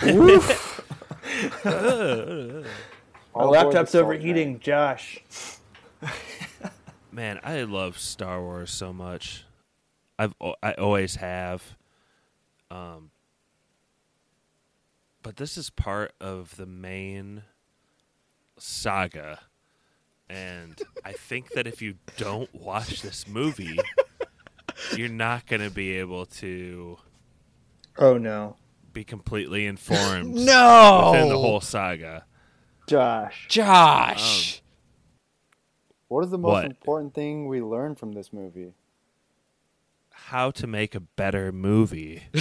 [1.64, 2.64] Our
[3.34, 5.20] All laptop's aboard the overheating, Josh.
[7.12, 9.44] Man, I love Star Wars so much.
[10.18, 11.76] I've I always have.
[12.70, 13.10] Um,
[15.22, 17.42] but this is part of the main
[18.58, 19.40] saga,
[20.28, 23.78] and I think that if you don't watch this movie,
[24.96, 26.98] you're not going to be able to
[27.98, 28.56] Oh no,
[28.92, 30.34] be completely informed.
[30.34, 31.10] No!
[31.12, 32.24] within the whole saga.
[32.86, 33.46] Josh.
[33.48, 34.58] Josh.
[34.58, 34.62] Um,
[36.08, 36.64] what is the most What?
[36.64, 38.74] important thing we learned from this movie?
[40.26, 42.22] how to make a better movie.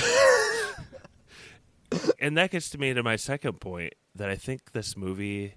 [2.19, 5.55] and that gets to me to my second point that I think this movie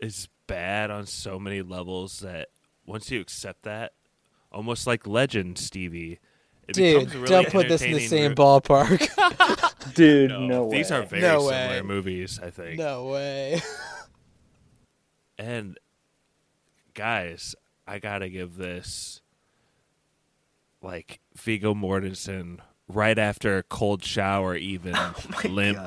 [0.00, 2.48] is bad on so many levels that
[2.86, 3.92] once you accept that,
[4.50, 6.20] almost like Legend, Stevie,
[6.68, 9.08] it Dude, becomes really don't put this in the same mo- ballpark.
[9.94, 10.78] Dude, no, way.
[10.78, 11.82] These are very No similar way.
[11.82, 12.78] movies, I think.
[12.78, 13.60] no way.
[15.40, 15.78] And
[16.94, 17.54] guys,
[17.86, 19.20] I gotta give this
[20.82, 22.58] like Viggo Mortensen
[22.88, 25.14] right after a cold shower, even oh
[25.44, 25.78] limp.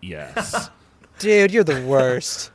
[0.00, 0.70] Yes.
[1.18, 2.50] Dude, you're the worst.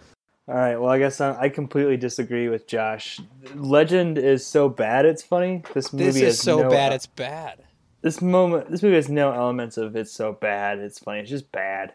[0.47, 0.75] All right.
[0.75, 3.19] Well, I guess I, I completely disagree with Josh.
[3.55, 5.63] Legend is so bad it's funny.
[5.73, 7.63] This movie This is so no- bad, it's bad.
[8.01, 8.69] this moment.
[8.69, 11.19] This movie has no elements of it's so bad it's funny.
[11.21, 11.93] It's just bad,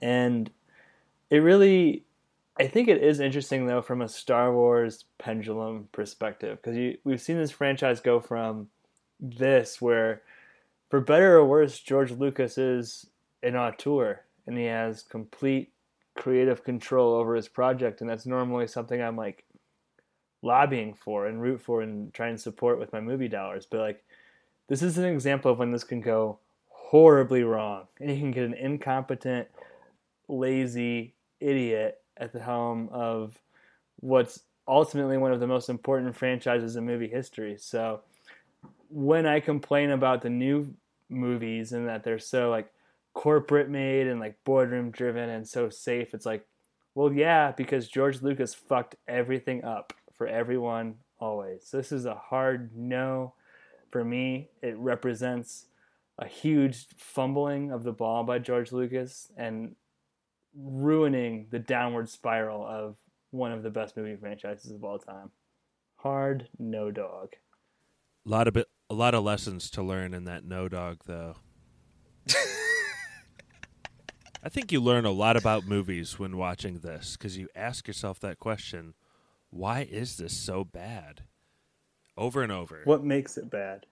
[0.00, 0.50] and
[1.30, 2.04] it really.
[2.58, 7.36] I think it is interesting though from a Star Wars pendulum perspective because we've seen
[7.36, 8.68] this franchise go from
[9.20, 10.22] this where,
[10.88, 13.06] for better or worse, George Lucas is
[13.42, 15.72] an auteur and he has complete
[16.16, 19.44] creative control over his project, and that's normally something I'm like
[20.42, 23.66] lobbying for and root for and try and support with my movie dollars.
[23.68, 24.04] But like,
[24.68, 26.38] this is an example of when this can go
[26.68, 29.48] horribly wrong, and you can get an incompetent,
[30.28, 33.38] lazy idiot at the helm of
[34.00, 37.56] what's ultimately one of the most important franchises in movie history.
[37.58, 38.00] So
[38.88, 40.74] when I complain about the new
[41.08, 42.70] movies and that they're so like
[43.14, 46.44] corporate made and like boardroom driven and so safe, it's like,
[46.94, 51.66] well, yeah, because George Lucas fucked everything up for everyone always.
[51.66, 53.34] So this is a hard no
[53.90, 54.50] for me.
[54.62, 55.66] It represents
[56.18, 59.74] a huge fumbling of the ball by George Lucas and
[60.56, 62.96] ruining the downward spiral of
[63.30, 65.30] one of the best movie franchises of all time.
[65.96, 67.30] Hard no dog.
[68.26, 71.36] A lot of bit, a lot of lessons to learn in that no dog though.
[74.44, 78.20] I think you learn a lot about movies when watching this because you ask yourself
[78.20, 78.92] that question:
[79.48, 81.22] Why is this so bad?
[82.18, 82.82] Over and over.
[82.84, 83.86] What makes it bad?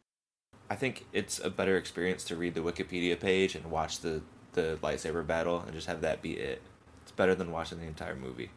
[0.69, 4.21] I think it's a better experience to read the Wikipedia page and watch the,
[4.53, 6.61] the lightsaber battle and just have that be it.
[7.01, 8.51] It's better than watching the entire movie.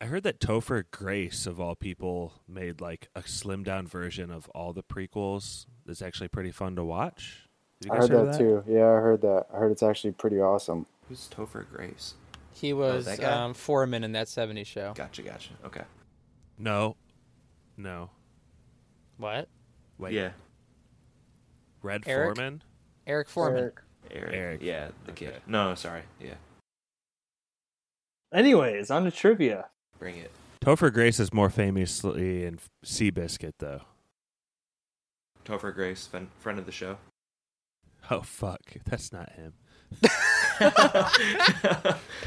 [0.00, 4.48] I heard that Topher Grace, of all people, made like a slimmed down version of
[4.54, 5.66] all the prequels.
[5.84, 7.46] That's actually pretty fun to watch.
[7.84, 8.64] I guys heard hear that, too.
[8.66, 9.46] Yeah, I heard that.
[9.52, 10.86] I heard it's actually pretty awesome.
[11.08, 12.14] Who's Topher Grace?
[12.52, 14.92] He was that um, Forman in that 70s show.
[14.94, 15.50] Gotcha, gotcha.
[15.64, 15.82] Okay.
[16.58, 16.96] No,
[17.76, 18.10] no.
[19.18, 19.48] What?
[19.98, 20.14] Wait.
[20.14, 20.30] Yeah.
[21.82, 22.36] Red Eric?
[22.36, 22.62] Forman.
[23.06, 23.58] Eric Forman.
[23.58, 23.80] Eric.
[24.10, 24.34] Eric.
[24.34, 24.62] Eric.
[24.62, 25.34] Yeah, the kid.
[25.46, 26.02] No, sorry.
[26.20, 26.34] Yeah.
[28.32, 29.66] Anyways, on to trivia.
[29.98, 30.30] Bring it.
[30.60, 33.82] Topher Grace is more famously in Seabiscuit, though.
[35.44, 36.08] Topher Grace,
[36.40, 36.98] friend of the show.
[38.10, 39.52] Oh fuck, that's not him.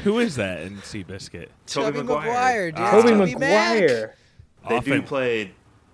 [0.04, 1.48] Who is that in Seabiscuit?
[1.66, 2.26] Toby Tobey Maguire.
[2.26, 2.80] Maguire, dude.
[2.80, 2.90] Ah.
[2.92, 4.14] Tobey Tobey Maguire.
[4.68, 5.52] They Often- do play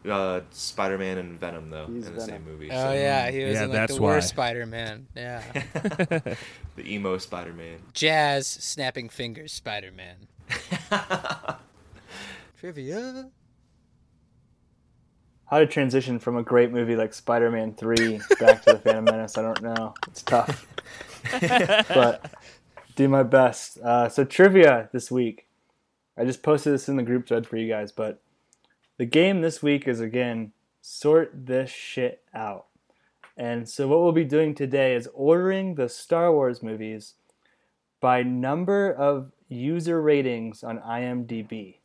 [0.09, 2.27] uh, Spider Man and Venom, though, He's in the Venom.
[2.29, 2.69] same movie.
[2.71, 4.45] Oh yeah, he was Yeah, in like that's the worst why.
[4.53, 5.07] Spider-Man.
[5.17, 5.43] Yeah,
[5.75, 6.37] the
[6.85, 7.79] emo Spider Man.
[7.93, 10.29] Jazz snapping fingers Spider-Man.
[12.61, 13.31] Trivia.
[15.47, 19.05] How to transition from a great movie like Spider Man 3 back to The Phantom
[19.05, 19.95] Menace, I don't know.
[20.09, 20.67] It's tough.
[21.89, 22.35] But
[22.97, 23.79] do my best.
[23.79, 25.47] Uh, so, trivia this week.
[26.19, 28.23] I just posted this in the group thread for you guys, but
[28.97, 32.67] the game this week is again sort this shit out.
[33.37, 37.15] And so, what we'll be doing today is ordering the Star Wars movies
[38.01, 41.77] by number of user ratings on IMDb.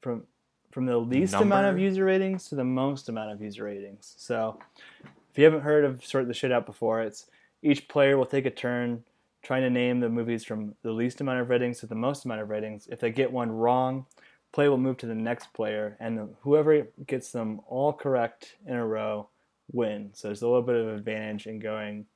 [0.00, 0.24] From
[0.70, 4.14] from the least amount of user ratings to the most amount of user ratings.
[4.18, 4.58] So,
[5.02, 7.26] if you haven't heard of sort the shit out before, it's
[7.62, 9.04] each player will take a turn
[9.42, 12.40] trying to name the movies from the least amount of ratings to the most amount
[12.40, 12.88] of ratings.
[12.90, 14.06] If they get one wrong,
[14.52, 18.86] play will move to the next player, and whoever gets them all correct in a
[18.86, 19.28] row
[19.72, 20.18] wins.
[20.18, 22.06] So there's a little bit of advantage in going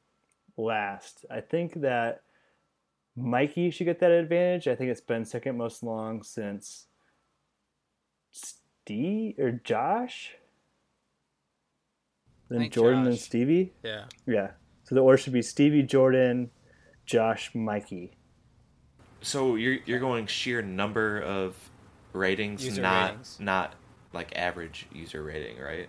[0.57, 1.25] last.
[1.31, 2.23] I think that
[3.17, 4.69] Mikey should get that advantage.
[4.69, 6.87] I think it's been second most long since
[8.33, 10.35] Steve or Josh.
[12.49, 13.73] Then Jordan and Stevie.
[13.85, 14.05] Yeah.
[14.27, 14.51] Yeah.
[14.91, 16.51] So the order should be Stevie, Jordan,
[17.07, 18.11] Josh, Mikey.
[19.23, 21.71] So you're you're going sheer number of
[22.13, 23.37] ratings, User not ratings.
[23.39, 23.75] not
[24.13, 25.89] like average user rating, right?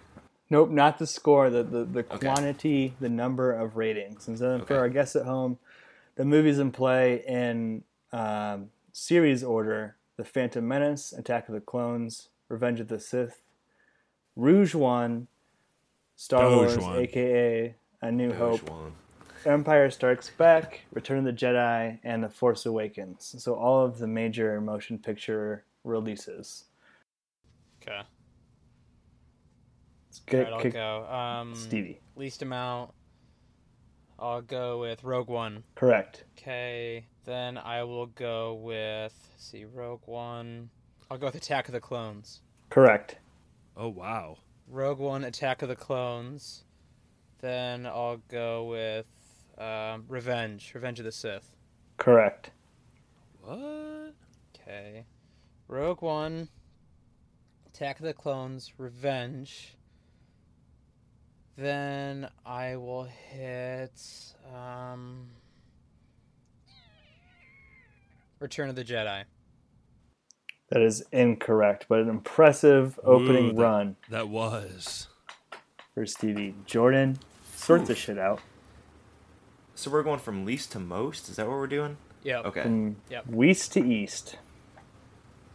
[0.51, 2.27] Nope, not the score, the the, the Okay.
[2.27, 4.27] quantity, the number of ratings.
[4.27, 5.57] And then for our guests at home,
[6.13, 12.29] the movies in play in um, series order: The Phantom Menace, Attack of the Clones,
[12.49, 13.41] Revenge of the Sith,
[14.35, 15.25] Rogue One,
[16.15, 16.97] Star Doge Wars, One.
[16.99, 18.93] aka A New Doge Hope, One.
[19.45, 23.35] Empire Strikes Back, Return of the Jedi, and The Force Awakens.
[23.39, 26.65] So all of the major motion picture releases.
[27.81, 28.01] Okay.
[30.07, 31.05] Let's get- Alright, I'll kick- go.
[31.05, 31.99] Um, Stevie.
[32.15, 32.91] Least amount.
[34.19, 35.63] I'll go with Rogue One.
[35.73, 36.25] Correct.
[36.37, 37.07] Okay.
[37.23, 40.69] Then I will go with let's see Rogue One.
[41.09, 42.41] I'll go with Attack of the Clones.
[42.69, 43.17] Correct.
[43.75, 44.37] Oh wow.
[44.67, 46.63] Rogue One, Attack of the Clones.
[47.41, 49.05] Then I'll go with
[49.57, 51.51] um, Revenge, Revenge of the Sith.
[51.97, 52.51] Correct.
[53.41, 54.13] What?
[54.55, 55.05] Okay.
[55.67, 56.47] Rogue One,
[57.67, 59.75] Attack of the Clones, Revenge.
[61.57, 63.99] Then I will hit
[64.55, 65.27] um,
[68.39, 69.23] Return of the Jedi.
[70.69, 75.07] That is incorrect, but an impressive opening Ooh, that- run That was.
[75.93, 76.55] for Stevie.
[76.65, 77.19] Jordan,
[77.65, 78.41] sort the shit out.
[79.75, 81.29] So we're going from least to most.
[81.29, 81.97] Is that what we're doing?
[82.23, 82.39] Yeah.
[82.39, 82.63] Okay.
[82.63, 83.27] From Yep.
[83.27, 84.37] west to east.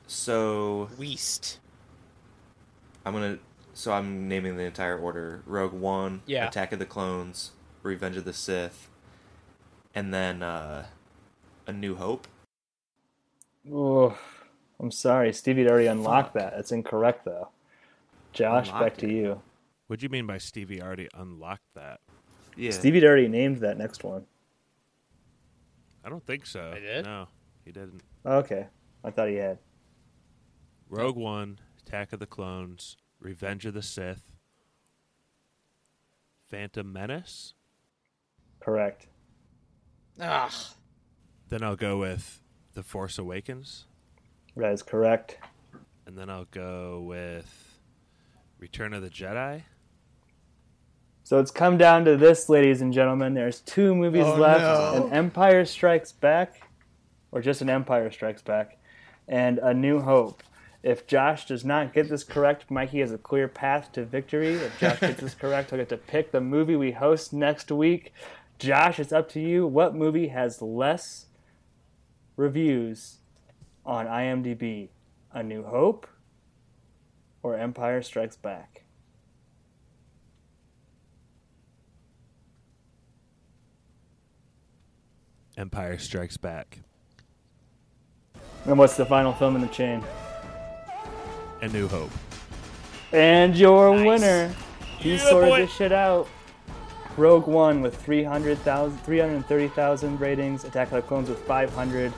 [0.06, 1.58] So Weast.
[3.04, 3.38] I'm gonna.
[3.74, 6.46] So I'm naming the entire order: Rogue One, Yeah.
[6.48, 7.52] Attack of the Clones,
[7.82, 8.88] Revenge of the Sith,
[9.94, 10.86] and then uh,
[11.66, 12.26] A New Hope.
[13.70, 14.16] Oh,
[14.80, 15.32] I'm sorry.
[15.32, 16.54] Stevie had already unlocked that.
[16.56, 17.48] That's incorrect, though.
[18.32, 19.42] Josh, back Unlocked to you.
[19.86, 22.00] What do you mean by Stevie already unlocked that?
[22.56, 22.70] Yeah.
[22.70, 24.24] Stevie already named that next one.
[26.04, 26.72] I don't think so.
[26.74, 27.04] I did?
[27.04, 27.26] No,
[27.64, 28.02] he didn't.
[28.24, 28.66] Okay.
[29.04, 29.58] I thought he had.
[30.88, 34.32] Rogue One, Attack of the Clones, Revenge of the Sith,
[36.48, 37.54] Phantom Menace.
[38.60, 39.06] Correct.
[40.20, 40.50] Ah,
[41.48, 42.40] Then I'll go with
[42.74, 43.86] The Force Awakens,
[44.56, 45.38] That is correct.
[46.06, 47.78] and then I'll go with
[48.58, 49.62] Return of the Jedi.
[51.26, 53.34] So it's come down to this, ladies and gentlemen.
[53.34, 55.06] There's two movies Oh, left: no.
[55.06, 56.70] An Empire Strikes Back,
[57.32, 58.78] or just an Empire Strikes Back,
[59.26, 60.44] and A New Hope.
[60.84, 64.54] If Josh does not get this correct, Mikey has a clear path to victory.
[64.54, 68.12] If Josh gets this correct, he'll get to pick the movie we host next week.
[68.60, 69.66] Josh, it's up to you.
[69.66, 71.26] What movie has less
[72.36, 73.16] reviews
[73.84, 74.90] on IMDb?
[75.32, 76.06] A New Hope
[77.42, 78.84] or Empire Strikes Back?
[85.56, 86.78] Empire Strikes Back.
[88.64, 90.02] And what's the final film in the chain?
[91.62, 92.10] A New Hope.
[93.12, 94.52] And your winner,
[94.98, 95.60] he Yeah, sorted boy.
[95.60, 96.28] this shit out.
[97.16, 102.12] Rogue One with 300,000 330,000 ratings, Attack of the Clones with 500,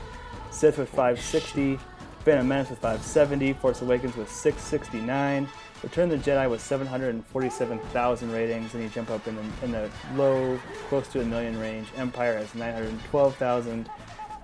[0.51, 1.78] Sith with 560,
[2.24, 5.49] Phantom Menace with 570, Force Awakens with 669,
[5.83, 9.89] Return of the Jedi with 747,000 ratings, and you jump up in the, in the
[10.16, 10.59] low,
[10.89, 11.87] close to a million range.
[11.97, 13.89] Empire has 912,000,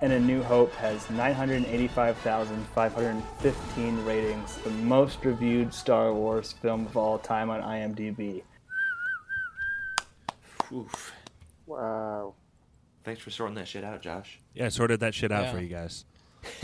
[0.01, 7.17] and A New Hope has 985,515 ratings, the most reviewed Star Wars film of all
[7.17, 8.43] time on IMDb.
[10.71, 11.11] Oof.
[11.65, 12.35] Wow.
[13.03, 14.39] Thanks for sorting that shit out, Josh.
[14.53, 15.51] Yeah, I sorted that shit out Yeah.
[15.51, 16.05] for you guys.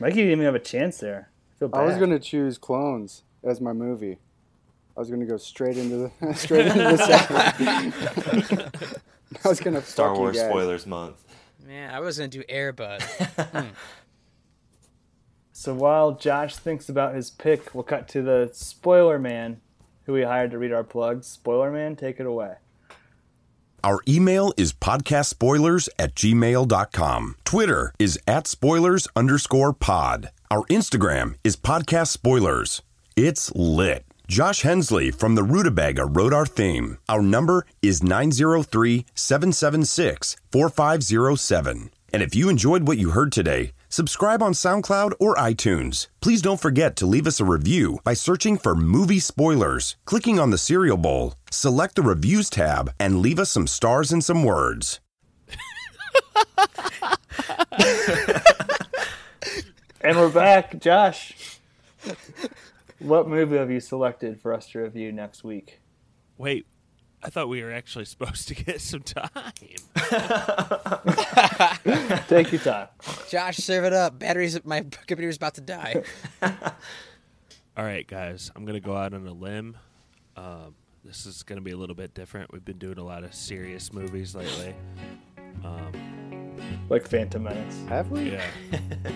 [0.00, 1.30] Mikey didn't even have a chance there.
[1.56, 4.18] I, feel I was gonna choose Clones as my movie.
[4.96, 8.72] I was gonna go straight into the straight into the second.
[9.44, 10.50] I was gonna Star fuck Wars you guys.
[10.50, 11.16] spoilers month.
[11.66, 13.02] man, I was gonna do Airbud.
[13.02, 13.68] Hmm.
[15.52, 19.60] So while Josh thinks about his pick, we'll cut to the spoiler man
[20.04, 21.26] who we hired to read our plugs.
[21.26, 22.54] Spoiler man, take it away.
[23.82, 27.36] Our email is podcastspoilers at gmail.com.
[27.44, 30.30] Twitter is at spoilers underscore pod.
[30.48, 32.82] Our Instagram is podcast spoilers.
[33.20, 34.04] It's lit.
[34.28, 36.98] Josh Hensley from the Rutabaga wrote our theme.
[37.08, 41.90] Our number is 903 776 4507.
[42.12, 46.06] And if you enjoyed what you heard today, subscribe on SoundCloud or iTunes.
[46.20, 50.50] Please don't forget to leave us a review by searching for movie spoilers, clicking on
[50.50, 55.00] the cereal bowl, select the reviews tab, and leave us some stars and some words.
[60.00, 61.58] And we're back, Josh.
[62.98, 65.80] What movie have you selected for us to review next week?
[66.36, 66.66] Wait,
[67.22, 69.30] I thought we were actually supposed to get some time.
[72.28, 72.88] Take your time.
[73.28, 74.18] Josh, serve it up.
[74.18, 74.64] Batteries.
[74.64, 76.02] My computer's about to die.
[76.42, 79.76] All right, guys, I'm gonna go out on a limb.
[80.36, 80.74] Um,
[81.04, 82.52] this is gonna be a little bit different.
[82.52, 84.74] We've been doing a lot of serious movies lately.
[85.64, 85.92] Um,
[86.90, 87.82] Like Phantom Menace.
[87.88, 88.32] Have we?
[88.32, 88.42] yeah.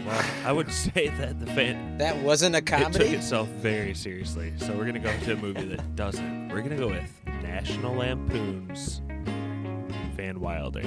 [0.06, 3.06] well, I would say that the fan That wasn't a it took comedy.
[3.14, 4.52] itself very seriously.
[4.58, 6.48] So we're gonna go to a movie that doesn't.
[6.50, 7.10] We're gonna go with
[7.42, 9.00] National Lampoon's
[10.16, 10.82] Van Wilder.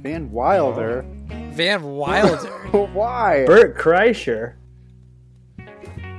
[0.00, 1.04] Van Wilder.
[1.52, 2.48] Van Wilder.
[2.92, 3.44] Why?
[3.46, 4.54] Bert Kreischer.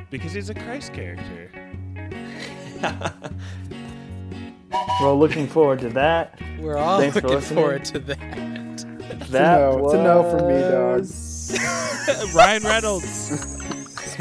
[0.10, 1.52] Because he's a Christ character.
[5.02, 6.40] We're all looking forward to that.
[6.60, 7.60] We're all Thanks looking listening.
[7.60, 8.67] forward to that.
[9.30, 11.00] That no, it's a no for me, dog.
[11.00, 13.08] was Ryan Reynolds.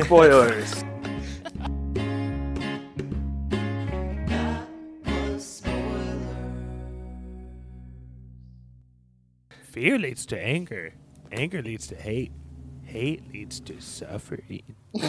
[0.03, 0.85] Spoilers.
[9.63, 10.95] Fear leads to anger.
[11.31, 12.33] Anger leads to hate.
[12.83, 14.75] Hate leads to suffering.